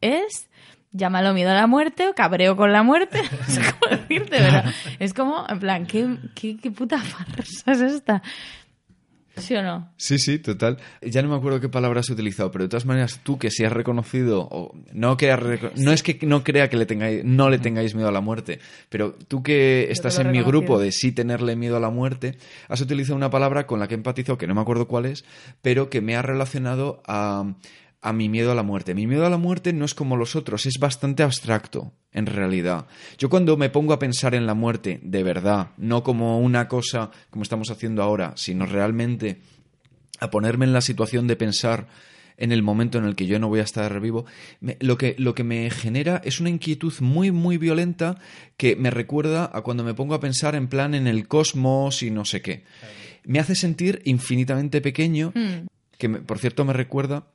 [0.00, 0.48] es...
[0.92, 3.20] Llámalo miedo a la muerte o cabreo con la muerte.
[3.22, 4.62] No sé cómo decirte, pero
[4.98, 8.22] es como, en plan, ¿qué, qué, qué puta farsa es esta?
[9.38, 9.90] ¿Sí o no?
[9.98, 10.78] Sí, sí, total.
[11.02, 13.66] Ya no me acuerdo qué palabra has utilizado, pero de todas maneras, tú que si
[13.66, 17.22] has reconocido, o no que has reco- no es que no crea que le tengáis,
[17.22, 20.90] no le tengáis miedo a la muerte, pero tú que estás en mi grupo de
[20.90, 22.38] sí tenerle miedo a la muerte,
[22.70, 25.26] has utilizado una palabra con la que he empatizado, que no me acuerdo cuál es,
[25.60, 27.44] pero que me ha relacionado a,
[28.08, 28.94] a mi miedo a la muerte.
[28.94, 32.86] Mi miedo a la muerte no es como los otros, es bastante abstracto, en realidad.
[33.18, 37.10] Yo cuando me pongo a pensar en la muerte, de verdad, no como una cosa
[37.30, 39.38] como estamos haciendo ahora, sino realmente
[40.20, 41.88] a ponerme en la situación de pensar
[42.38, 44.26] en el momento en el que yo no voy a estar vivo,
[44.60, 48.18] me- lo, que, lo que me genera es una inquietud muy, muy violenta
[48.58, 52.10] que me recuerda a cuando me pongo a pensar en plan en el cosmos y
[52.10, 52.64] no sé qué.
[53.24, 55.66] Me hace sentir infinitamente pequeño, Hmm.
[55.98, 57.26] que me- por cierto me recuerda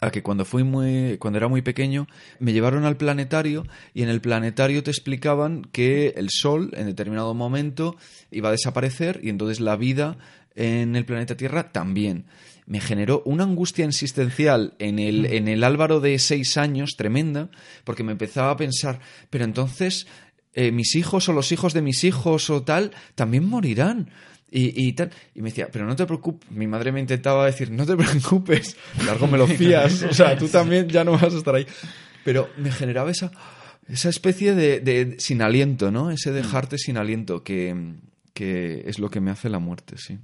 [0.00, 2.06] a que cuando fui muy cuando era muy pequeño
[2.38, 7.34] me llevaron al planetario y en el planetario te explicaban que el sol en determinado
[7.34, 7.96] momento
[8.30, 10.18] iba a desaparecer y entonces la vida
[10.54, 12.26] en el planeta Tierra también.
[12.64, 17.50] Me generó una angustia existencial en el, en el Álvaro de seis años tremenda
[17.84, 20.06] porque me empezaba a pensar pero entonces
[20.52, 24.10] eh, mis hijos o los hijos de mis hijos o tal también morirán
[24.50, 25.10] y, y tal.
[25.34, 26.50] Y me decía, pero no te preocupes.
[26.50, 30.02] Mi madre me intentaba decir, no te preocupes, largo me lo fías.
[30.02, 31.66] O sea, tú también ya no vas a estar ahí.
[32.24, 33.30] Pero me generaba esa,
[33.88, 36.10] esa especie de, de sin aliento, ¿no?
[36.10, 37.94] Ese dejarte sin aliento, que,
[38.34, 40.18] que es lo que me hace la muerte, sí.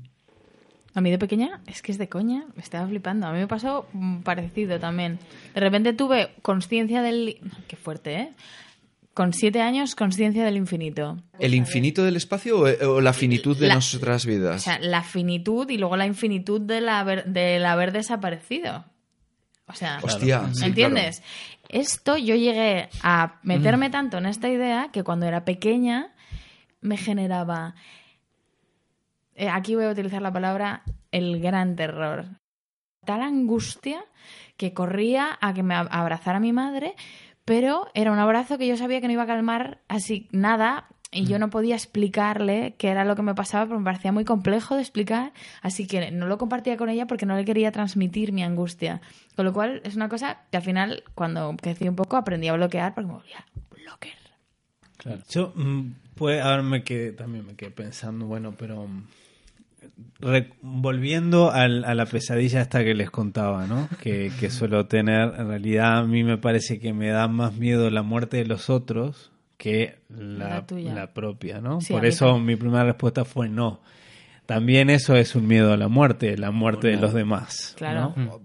[0.94, 3.26] A mí de pequeña, es que es de coña, me estaba flipando.
[3.26, 5.18] A mí me pasó mm, parecido también.
[5.54, 7.38] De repente tuve conciencia del...
[7.66, 8.28] Qué fuerte, ¿eh?
[9.14, 11.18] Con siete años, conciencia del infinito.
[11.38, 14.62] ¿El infinito del espacio o, o la finitud de La- nuestras O vidas?
[14.62, 18.86] sea, la finitud y luego la infinitud del haber, del haber desaparecido.
[19.66, 21.22] O sea, Hostia, sí, ¿entiendes?
[21.68, 26.12] Esto yo llegué a meterme tanto en esta idea que cuando era pequeña
[26.80, 27.74] me generaba...
[29.34, 32.26] eh, aquí voy a utilizar la palabra el gran terror.
[33.04, 34.04] Tal angustia
[34.56, 36.94] que corría a que me ab- abrazara mi madre
[37.44, 41.22] pero era un abrazo que yo sabía que no iba a calmar así nada y
[41.22, 41.26] Mm.
[41.26, 44.76] yo no podía explicarle qué era lo que me pasaba porque me parecía muy complejo
[44.76, 48.42] de explicar, así que no lo compartía con ella porque no le quería transmitir mi
[48.42, 49.02] angustia.
[49.36, 52.54] Con lo cual es una cosa que al final, cuando crecí un poco, aprendí a
[52.54, 54.12] bloquear porque me volvía blocker.
[54.96, 55.20] Claro.
[55.28, 59.04] Yo, mm, pues, ahora me quedé, también me quedé pensando, bueno, pero mm,
[60.62, 63.88] volviendo al- a la pesadilla esta que les contaba, ¿no?
[64.00, 67.90] Que, que suelo tener, en realidad a mí me parece que me da más miedo
[67.90, 70.94] la muerte de los otros que la, La tuya.
[70.94, 71.80] la propia, ¿no?
[71.80, 73.80] Sí, Por eso mi primera respuesta fue no.
[74.46, 77.74] También eso es un miedo a la muerte, la muerte de los demás.
[77.78, 78.12] Claro.
[78.16, 78.40] ¿no?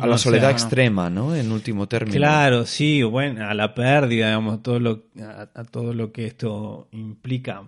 [0.00, 1.34] A la soledad sea, extrema, ¿no?
[1.34, 2.16] En último término.
[2.16, 6.88] Claro, sí, bueno, a la pérdida, digamos, todo lo, a, a todo lo que esto
[6.92, 7.62] implica.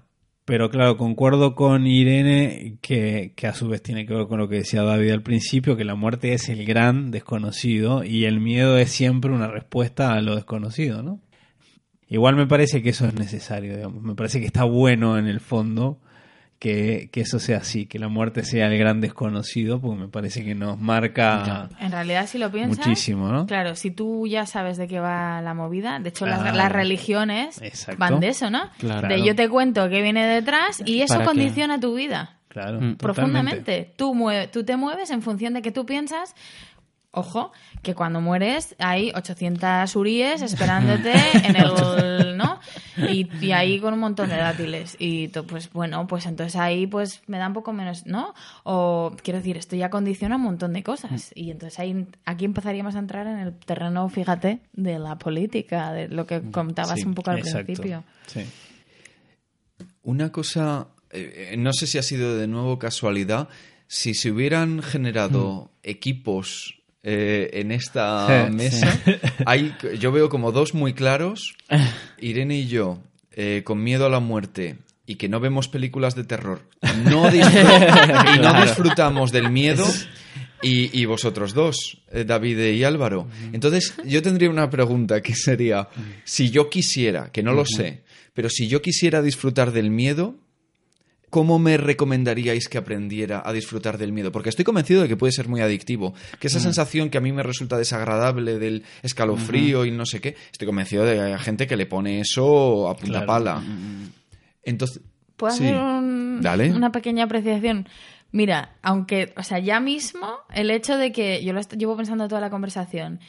[0.49, 4.49] Pero claro, concuerdo con Irene que, que a su vez tiene que ver con lo
[4.49, 8.79] que decía David al principio, que la muerte es el gran desconocido y el miedo
[8.79, 11.21] es siempre una respuesta a lo desconocido, ¿no?
[12.09, 14.03] Igual me parece que eso es necesario, digamos.
[14.03, 16.01] Me parece que está bueno en el fondo
[16.59, 20.45] que, que eso sea así, que la muerte sea el gran desconocido, porque me parece
[20.45, 23.47] que nos marca En realidad, si lo piensas, muchísimo, ¿no?
[23.47, 26.57] claro, si tú ya sabes de qué va la movida, de hecho las, Claro.
[26.57, 27.99] las religiones Exacto.
[28.01, 28.63] van de eso, ¿no?
[28.79, 29.07] Claro.
[29.09, 32.35] De yo te cuento qué viene detrás y eso condiciona tu vida.
[32.49, 32.97] Claro, Mm.
[32.97, 33.05] totalmente.
[33.05, 33.93] profundamente.
[33.97, 36.35] Tú, mue- tú te mueves en función de que tú piensas.
[37.19, 37.53] Ojo,
[37.83, 41.13] que cuando mueres hay 800 uríes esperándote
[41.45, 42.61] en el, ¿no?
[43.11, 44.97] Y, y ahí con un montón de dátiles.
[44.99, 48.35] Y tú, pues bueno, pues entonces ahí pues me da un poco menos, ¿no?
[48.63, 51.33] O quiero decir, esto ya condiciona un montón de cosas.
[51.35, 56.09] Y entonces ahí, aquí empezaríamos a entrar en el terreno, fíjate, de la política, de
[56.09, 57.65] lo que contabas Sí, un poco al Exacto.
[57.67, 58.05] principio.
[58.27, 58.41] Sí.
[60.03, 63.49] Una cosa, eh, eh, no sé si ha sido de nuevo casualidad,
[63.87, 69.01] si se hubieran generado equipos eh, en esta Sí, mesa,
[69.47, 71.55] hay, yo veo como dos muy claros,
[72.19, 72.99] Irene y yo,
[73.33, 76.61] eh, con miedo a la muerte y que no vemos películas de terror,
[77.05, 77.39] no y
[78.41, 79.87] no disfrutamos del miedo.
[80.61, 83.29] Y, y vosotros dos, eh, David y Álvaro.
[83.53, 85.89] Entonces, yo tendría una pregunta que sería,
[86.25, 88.03] si yo quisiera, que no lo sé,
[88.35, 90.35] pero si yo quisiera disfrutar del miedo,
[91.31, 94.33] ¿cómo me recomendaríais que aprendiera a disfrutar del miedo?
[94.33, 96.15] Porque estoy convencido de que puede ser muy adictivo.
[96.41, 100.37] Que esa sensación que a mí me resulta desagradable del escalofrío y no sé qué,
[100.53, 103.27] estoy convencido de que hay gente que le pone eso a punta Claro.
[103.27, 103.63] pala.
[104.63, 105.01] Entonces,
[105.37, 105.65] ¿Puedo sí.
[105.65, 106.71] hacer un- Dale.
[106.73, 107.89] una pequeña apreciación?
[108.33, 112.41] Mira, aunque, o sea, ya mismo el hecho de que, yo lo llevo pensando toda
[112.41, 113.21] la conversación,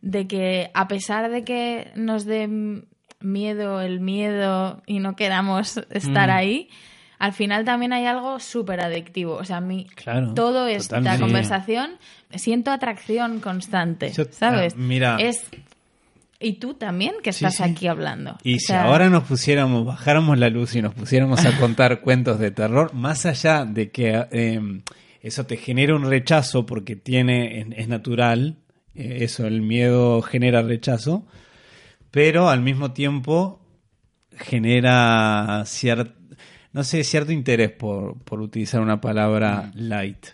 [0.00, 2.48] de que a pesar de que nos dé
[3.20, 6.68] miedo el miedo y no queramos estar ahí,
[7.18, 9.34] al final también hay algo súper adictivo.
[9.34, 11.22] O sea, a mí, Claro, todo esta totalmente.
[11.24, 11.90] conversación,
[12.34, 14.74] siento atracción constante, Yo- ¿sabes?
[14.74, 15.16] ah, mira.
[15.20, 15.44] Es...
[16.38, 17.62] Y tú también que estás sí.
[17.62, 18.36] aquí hablando.
[18.42, 22.02] Y O si sea, ahora nos pusiéramos, bajáramos la luz y nos pusiéramos a contar
[22.02, 24.60] cuentos de terror, más allá de que eh,
[25.22, 28.56] eso te genera un rechazo porque tiene, es, natural,
[28.94, 31.24] eh, eso, el miedo genera rechazo,
[32.10, 33.58] pero al mismo tiempo
[34.36, 36.12] genera cierto,
[36.76, 40.26] no sé, cierto interés por, por utilizar una palabra light.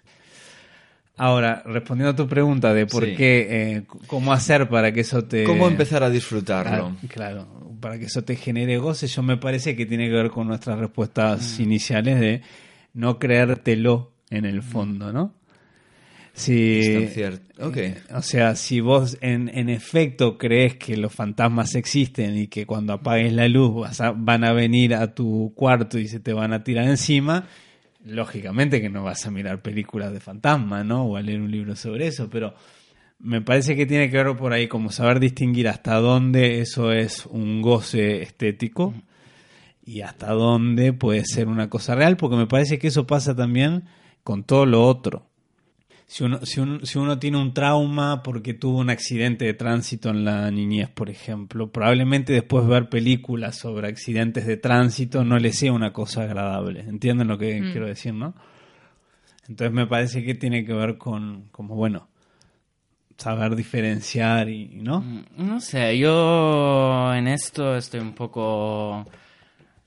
[1.16, 3.14] Ahora, respondiendo a tu pregunta de por Sí.
[3.14, 5.44] qué, eh, cómo hacer para que eso te...
[5.44, 6.96] ¿cómo empezar a disfrutarlo?
[7.00, 7.46] Ah, Claro,
[7.80, 10.80] para que eso te genere goce, yo me parece que tiene que ver con nuestras
[10.80, 12.42] respuestas iniciales de
[12.92, 15.34] no creértelo en el fondo, ¿no?
[16.34, 17.66] Si, Es tan cierto.
[17.68, 17.76] Ok.
[17.76, 22.64] eh, o sea, si vos en, en efecto crees que los fantasmas existen y que
[22.66, 26.32] cuando apagues la luz vas a- van a venir a tu cuarto y se te
[26.32, 27.46] van a tirar encima,
[28.04, 31.04] lógicamente que no vas a mirar películas de fantasmas, ¿no?
[31.04, 32.54] O a leer un libro sobre eso, pero
[33.18, 37.26] me parece que tiene que ver por ahí como saber distinguir hasta dónde eso es
[37.26, 38.94] un goce estético
[39.84, 43.84] y hasta dónde puede ser una cosa real, porque me parece que eso pasa también
[44.24, 45.26] con todo lo otro.
[46.12, 50.10] Si uno, si, uno, si uno tiene un trauma porque tuvo un accidente de tránsito
[50.10, 55.52] en la niñez, por ejemplo, probablemente después ver películas sobre accidentes de tránsito no le
[55.54, 56.80] sea una cosa agradable.
[56.80, 58.34] ¿Entienden lo que quiero decir, no?
[59.48, 62.08] Entonces me parece que tiene que ver con, como bueno,
[63.16, 65.00] saber diferenciar y, ¿no?
[65.00, 69.06] Mm, No sé, yo en esto estoy un poco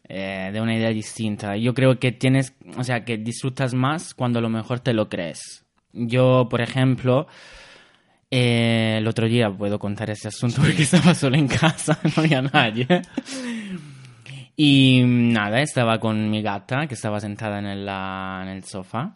[0.10, 1.56] eh, de una idea distinta.
[1.56, 5.08] Yo creo que tienes, o sea, que disfrutas más cuando a lo mejor te lo
[5.08, 5.65] crees.
[5.96, 7.28] Yo, por ejemplo,
[8.30, 12.42] eh, el otro día puedo contar ese asunto porque estaba solo en casa, no había
[12.42, 12.88] nadie.
[14.58, 19.16] Y nada, estaba con mi gata que estaba sentada en el, ah, en el sofá.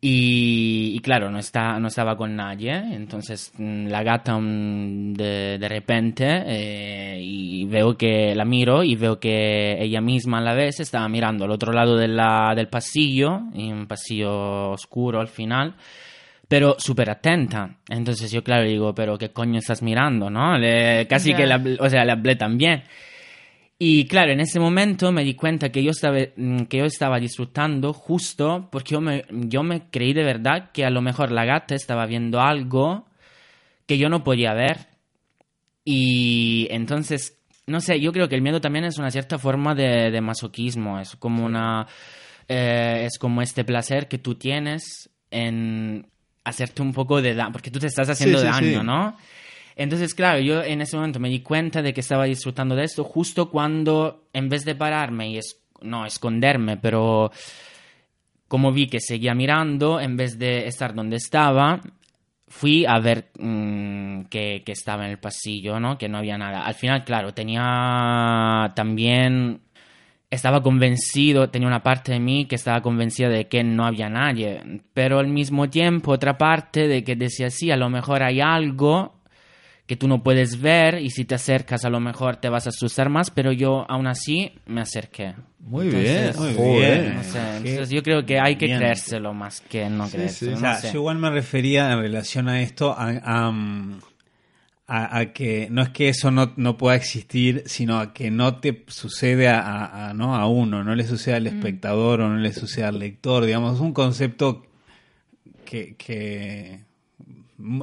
[0.00, 5.58] Y, y claro, no, está, no estaba con nadie, entonces mm, la gata mm, de,
[5.58, 10.54] de repente eh, y veo que la miro y veo que ella misma a la
[10.54, 15.26] vez estaba mirando al otro lado de la, del pasillo, en un pasillo oscuro al
[15.26, 15.74] final,
[16.48, 17.76] pero súper atenta.
[17.88, 20.30] Entonces yo claro digo, pero ¿qué coño estás mirando?
[20.30, 20.56] ¿no?
[20.58, 22.82] Le- casi que, la, o sea, le hablé también.
[23.78, 27.20] Y claro, en ese momento me di cuenta que yo estaba, mm, que yo estaba
[27.20, 31.44] disfrutando justo porque yo me, yo me creí de verdad que a lo mejor la
[31.44, 33.06] gata estaba viendo algo
[33.86, 34.86] que yo no podía ver.
[35.84, 40.10] Y entonces, no sé, yo creo que el miedo también es una cierta forma de,
[40.10, 41.86] de masoquismo, es como una...
[42.48, 46.06] eh, es como este placer que tú tienes en
[46.48, 48.86] hacerte un poco de daño, porque tú te estás haciendo sí, daño, sí.
[48.86, 49.16] ¿no?
[49.76, 53.04] Entonces, claro, yo en ese momento me di cuenta de que estaba disfrutando de esto
[53.04, 57.30] justo cuando, en vez de pararme y es, no esconderme, pero
[58.48, 61.80] como vi que seguía mirando, en vez de estar donde estaba,
[62.48, 65.96] fui a ver mm, que, que estaba en el pasillo, ¿no?
[65.96, 66.66] Que no había nada.
[66.66, 69.60] Al final, claro, tenía también...
[70.30, 74.60] Estaba convencido, tenía una parte de mí que estaba convencida de que no había nadie,
[74.92, 79.14] pero al mismo tiempo otra parte de que decía, sí, a lo mejor hay algo
[79.86, 82.68] que tú no puedes ver y si te acercas a lo mejor te vas a
[82.68, 85.34] asustar más, pero yo aún así me acerqué.
[85.60, 86.56] Muy Entonces, bien.
[86.56, 87.14] Muy bien.
[87.16, 88.78] No sé, Qué entonces yo creo que hay que bien.
[88.80, 90.50] creérselo más que no creérselo.
[90.52, 90.88] O no sea, sé.
[90.92, 94.00] yo igual me refería en relación a esto a, a, mm,
[94.90, 98.56] a- a que no es que eso no, no pueda existir, sino a que no
[98.56, 100.34] te sucede a, a- a- ¿no?
[100.34, 103.44] a uno, no le sucede al espectador o no le sucede al lector.
[103.44, 104.64] Digamos, es un concepto
[105.66, 106.80] que, que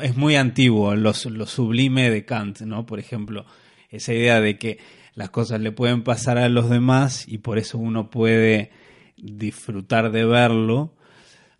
[0.01, 2.85] es muy antiguo, lo sublime de Kant, ¿no?
[2.87, 3.45] Por ejemplo,
[3.91, 4.79] esa idea de que
[5.13, 8.71] las cosas le pueden pasar a los demás y por eso uno puede
[9.17, 10.94] disfrutar de verlo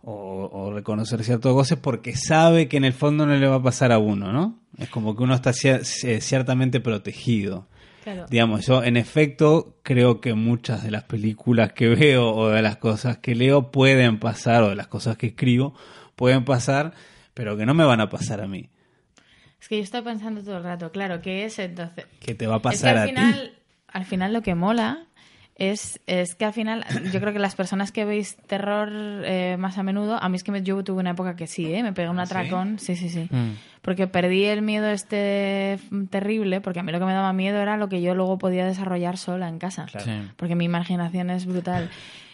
[0.06, 3.64] o, o reconocer ciertas cosas porque sabe que en el fondo no le va a
[3.64, 4.60] pasar a uno, ¿no?
[4.78, 7.68] Es como que uno está eh, ciertamente protegido.
[8.04, 8.28] Claro.
[8.30, 12.78] Digamos, yo en efecto creo que muchas de las películas que veo o de las
[12.78, 15.74] cosas que leo pueden pasar o de las cosas que escribo
[16.16, 16.94] pueden pasar,
[17.34, 18.70] pero que no me van a pasar a mí.
[19.60, 22.06] Es que yo estoy pensando todo el rato, claro, ¿qué es entonces?
[22.20, 23.62] Que te va a Es que pasar al a final, ti.
[23.88, 25.08] al final lo que mola
[25.56, 29.78] es, es que al final, yo creo que las personas que veis terror eh, más
[29.78, 31.82] a menudo, a mí es que me, yo tuve una época que sí, ¿eh?
[31.82, 32.34] me pegué un ¿Ah, sí?
[32.34, 33.28] atracón, sí, sí, sí.
[33.30, 33.54] Mm.
[33.82, 35.80] Porque perdí el miedo este
[36.10, 38.66] terrible, porque a mí lo que me daba miedo era lo que yo luego podía
[38.66, 39.86] desarrollar sola en casa.
[39.86, 40.06] Claro.
[40.06, 40.32] Sí.
[40.36, 41.90] Porque mi imaginación es brutal.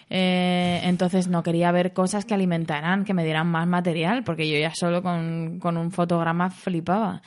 [0.10, 4.58] Eh, entonces no quería ver cosas que alimentaran, que me dieran más material, porque yo
[4.58, 7.22] ya solo con, con un fotograma flipaba.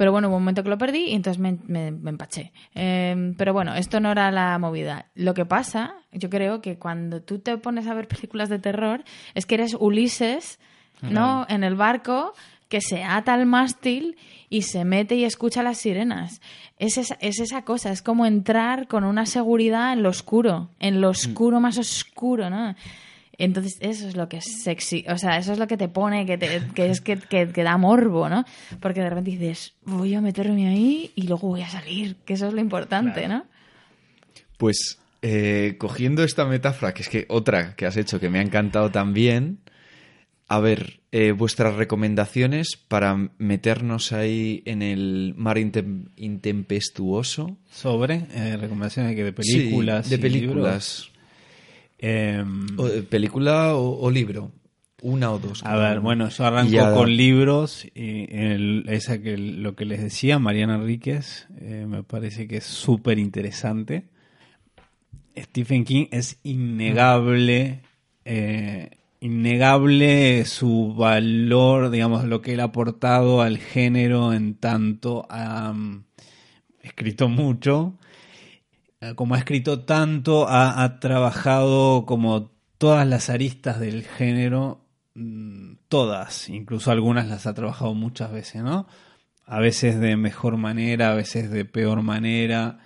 [0.00, 2.54] Pero bueno, hubo un momento que lo perdí y entonces me, me- me empaché.
[2.74, 5.10] Eh, pero bueno, esto no era la movida.
[5.14, 9.04] Lo que pasa, yo creo que cuando tú te pones a ver películas de terror,
[9.34, 10.58] es que eres Ulises,
[11.02, 11.44] ¿no?
[11.50, 12.32] En el barco
[12.70, 14.16] que se ata al mástil
[14.48, 16.40] y se mete y escucha las sirenas.
[16.78, 21.02] Es esa, es esa cosa, es como entrar con una seguridad en lo oscuro, en
[21.02, 22.74] lo oscuro más oscuro, ¿no?
[23.42, 25.04] Entonces, eso es lo que es sexy.
[25.08, 27.62] O sea, eso es lo que te pone, que, te- que es que, que, que
[27.62, 28.44] da morbo, ¿no?
[28.80, 32.46] Porque de repente dices, voy a meterme ahí y luego voy a salir, que eso
[32.48, 33.44] es lo importante, ¿no?
[34.56, 38.42] Pues eh, cogiendo esta metáfora, que es que otra que has hecho que me ha
[38.42, 39.58] encantado también,
[40.48, 47.56] a ver, eh, vuestras recomendaciones para meternos ahí en el mar intem- intempestuoso.
[47.70, 50.06] Sobre eh, recomendaciones que de películas.
[50.06, 51.10] Sí, de y películas.
[52.02, 54.52] Em, O, eh, ¿Película o, o libro?
[55.02, 55.62] Una o dos.
[55.64, 57.84] A ver, bueno, yo arranco ya- con libros.
[57.94, 62.64] Y el- esa que lo que les decía, Mariana Enríquez, eh, me parece que es
[62.64, 64.04] súper interesante.
[65.36, 67.80] Stephen King es innegable,
[68.24, 68.90] eh,
[69.20, 76.04] innegable su valor, digamos, lo que él ha aportado al género en tanto ha mm,
[76.82, 77.94] escrito mucho
[79.16, 84.84] como ha escrito tanto, ha, ha trabajado como todas las aristas del género,
[85.14, 88.86] mm, todas, incluso algunas las ha trabajado muchas veces, ¿no?
[89.46, 92.78] A veces de mejor manera, a veces de peor manera.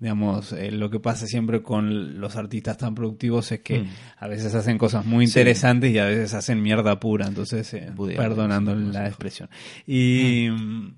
[0.00, 3.88] Digamos, eh, lo que pasa siempre con los artistas tan productivos es que Mm.
[4.18, 5.40] a veces hacen cosas muy Sí.
[5.40, 9.50] interesantes y a veces hacen mierda pura, entonces, eh, perdonando sí, la expresión.
[9.86, 10.48] Y...
[10.50, 10.94] mm,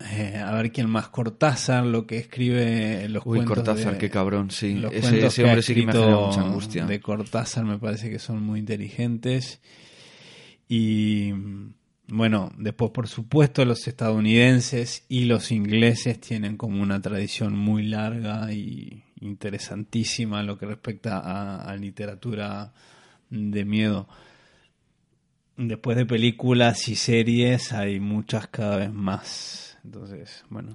[0.00, 1.08] eh, a ver quién más.
[1.08, 3.56] Cortázar, lo que escribe los Uy, cuentos.
[3.56, 4.74] Cortázar, de- qué cabrón, sí.
[4.74, 6.86] los Ese, ese hombre sí que me genera mucha angustia.
[6.86, 9.60] De Cortázar me parece que son muy inteligentes.
[10.68, 11.32] Y
[12.08, 18.52] bueno, después por supuesto los estadounidenses y los ingleses tienen como una tradición muy larga
[18.52, 22.72] y interesantísima en lo que respecta a, a literatura
[23.30, 24.08] de miedo.
[25.56, 29.65] Después de películas y series hay muchas cada vez más.
[29.86, 30.72] Entonces, bueno.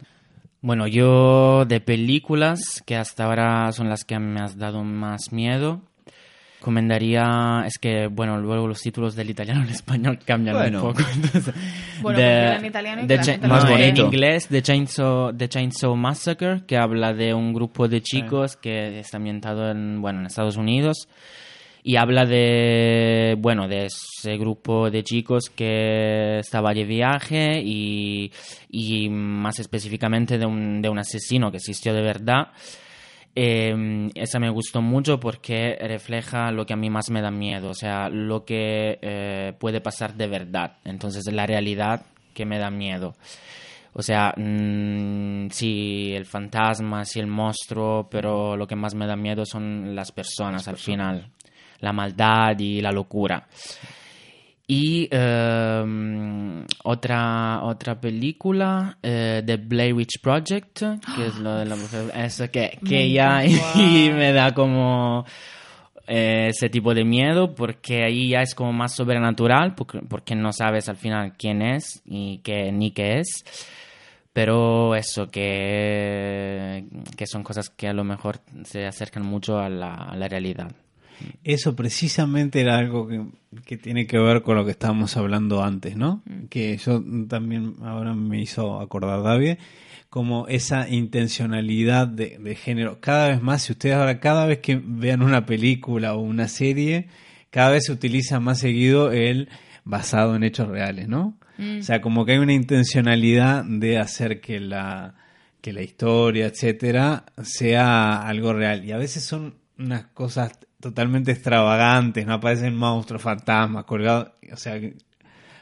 [0.62, 5.82] Bueno, yo de películas, que hasta ahora son las que me has dado más miedo,
[6.60, 10.84] recomendaría, es que, bueno, luego los títulos del italiano al español cambian Bueno.
[10.84, 11.02] un poco.
[11.14, 11.54] entonces,
[12.02, 16.62] Bueno, de- en italiano y de Cha- no, en inglés, The Chainsaw, The Chainsaw Massacre,
[16.66, 21.08] que habla de un grupo de chicos que está ambientado en, bueno, en Estados Unidos
[21.84, 28.32] y habla de, bueno, de ese grupo de chicos que estaba de viaje y,
[28.70, 32.50] y más específicamente de un, de un asesino que existió de verdad.
[33.34, 37.70] Eh, esa me gustó mucho porque refleja lo que a mí más me da miedo,
[37.70, 40.78] o sea, lo que eh, puede pasar de verdad.
[40.84, 43.16] Entonces, la realidad que me da miedo.
[43.94, 49.16] O sea, mm, sí, el fantasma, sí, el monstruo, pero lo que más me da
[49.16, 51.28] miedo son las personas al final,
[51.82, 53.48] la maldad y la locura.
[54.74, 60.80] Y eh, otra, otra película, eh, The Blair Witch Project,
[61.14, 63.46] que es lo de la mujer, eso que, que encanta.
[63.76, 65.26] y me da como
[66.08, 70.54] eh, ese tipo de miedo, porque ahí ya es como más sobrenatural, porque, porque no
[70.54, 73.28] sabes al final quién es y qué, ni qué es.
[74.32, 76.86] Pero eso, que,
[77.18, 80.72] que son cosas que a lo mejor se acercan mucho a la, a la realidad.
[81.44, 83.26] Eso precisamente era algo que,
[83.66, 86.24] que tiene que ver con lo que estábamos hablando antes, ¿no?
[86.50, 89.58] Que yo también ahora me hizo acordar David,
[90.10, 93.00] como esa intencionalidad de, de género.
[93.00, 97.08] Cada vez más, si ustedes ahora, cada vez que vean una película o una serie,
[97.50, 99.50] cada vez se utiliza más seguido el
[99.84, 101.38] basado en hechos reales, ¿no?
[101.80, 105.14] O sea, como que hay una intencionalidad de hacer que la,
[105.62, 108.84] que la historia, etcétera, sea algo real.
[108.84, 114.80] Y a veces son unas cosas totalmente extravagantes, no aparecen monstruos, fantasmas, colgados, o sea,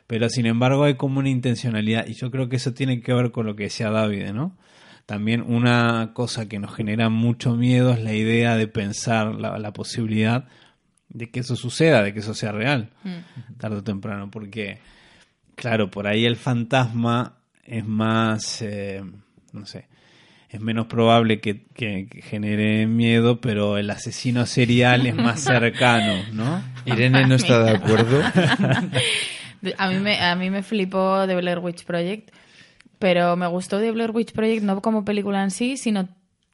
[0.08, 3.32] pero sin embargo hay como una intencionalidad y yo creo que eso tiene que ver
[3.32, 4.58] con lo que decía David, ¿no?
[5.06, 9.74] También una cosa que nos genera mucho miedo es la idea de pensar la, la
[9.74, 10.48] posibilidad
[11.10, 12.92] de que eso suceda, de que eso sea real,
[13.58, 14.80] tarde o temprano, porque,
[15.56, 19.04] claro, por ahí el fantasma es más, eh,
[19.52, 19.88] no sé,
[20.50, 26.24] es menos probable que, que- que genere miedo, pero el asesino serial es más cercano,
[26.34, 26.62] ¿no?
[26.86, 28.22] Irene no está de acuerdo.
[29.78, 32.30] A mí me, a mí me flipó The Blair Witch Project,
[32.98, 36.08] pero me gustó The Blair Witch Project no como película en sí, sino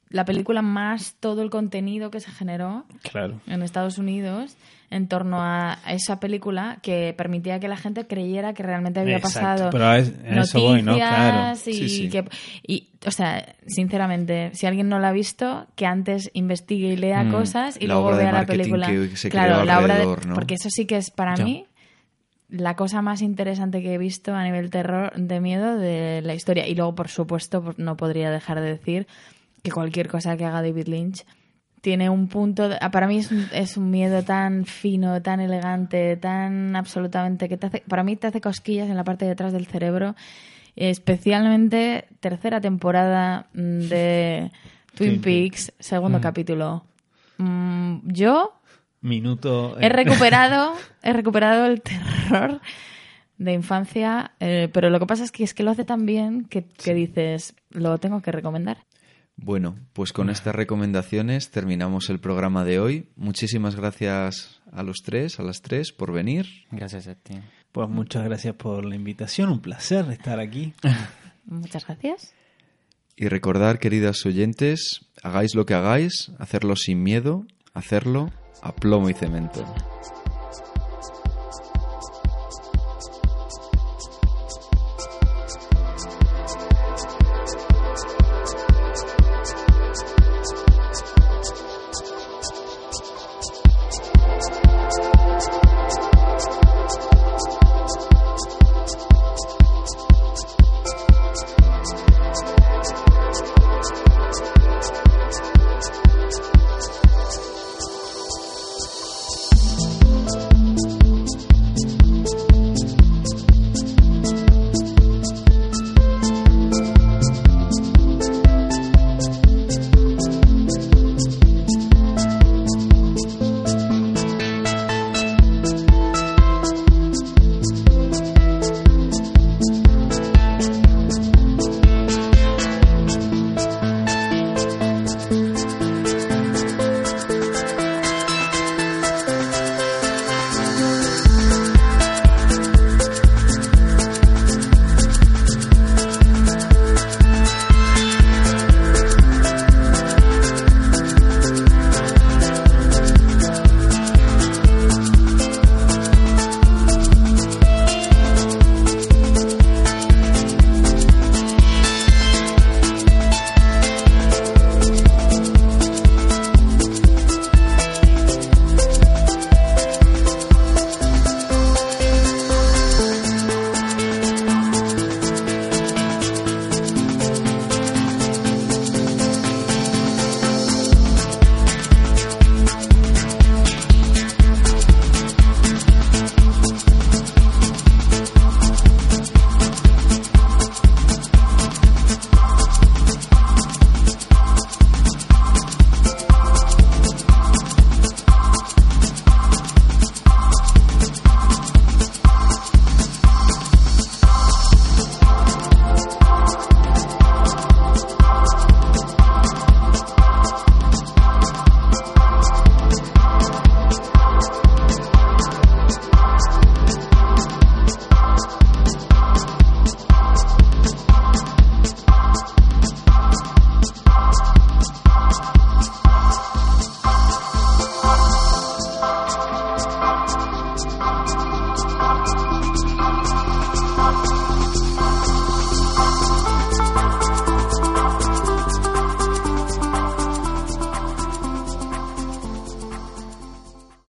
[0.10, 3.39] la película más todo el contenido que se generó Claro.
[3.47, 4.56] en Estados Unidos
[4.91, 9.39] en torno a esa película que permitía que la gente creyera que realmente había Exacto,
[9.39, 10.95] pasado pero a eso voy, ¿no?
[10.95, 11.47] Claro.
[11.49, 12.10] noticias y Sí, sí.
[12.10, 12.24] que
[12.68, 17.24] y o sea sinceramente si alguien no la ha visto que antes investigue y lea
[17.24, 20.70] Mm, cosas y luego vea la película que se claro la obra de porque eso
[20.70, 21.66] sí que es para mí
[22.47, 26.68] la cosa más interesante que he visto a nivel terror de miedo de la historia
[26.68, 29.08] y luego por supuesto pues, no podría dejar de decir
[29.66, 31.26] que cualquier cosa que haga David Lynch
[31.82, 35.39] tiene un punto de- ah, para mí es un, es un miedo tan fino tan
[35.39, 39.32] elegante tan absolutamente que te hace para mí te hace cosquillas en la parte de
[39.32, 40.16] atrás del cerebro
[40.76, 44.51] especialmente tercera temporada mm, de
[44.95, 46.86] Twin Peaks segundo capítulo
[47.38, 48.53] Mm, yo
[49.01, 49.78] Minuto.
[49.80, 52.61] He eh, recuperado, he recuperado el terror
[53.38, 56.45] de infancia, eh, pero lo que pasa es que es que lo hace tan bien
[56.45, 58.78] que, que dices, lo tengo que recomendar.
[59.38, 63.10] Bueno, pues con estas recomendaciones terminamos el programa de hoy.
[63.16, 66.48] Muchísimas gracias a los tres, a las tres, por venir.
[66.72, 67.36] Gracias a ti.
[67.72, 70.74] Pues muchas gracias por la invitación, un placer estar aquí.
[71.46, 72.34] Muchas gracias.
[73.18, 78.32] Y recordar, queridas oyentes, hagáis lo que hagáis, hacerlo sin miedo, hacerlo
[78.62, 79.66] a plomo y cemento.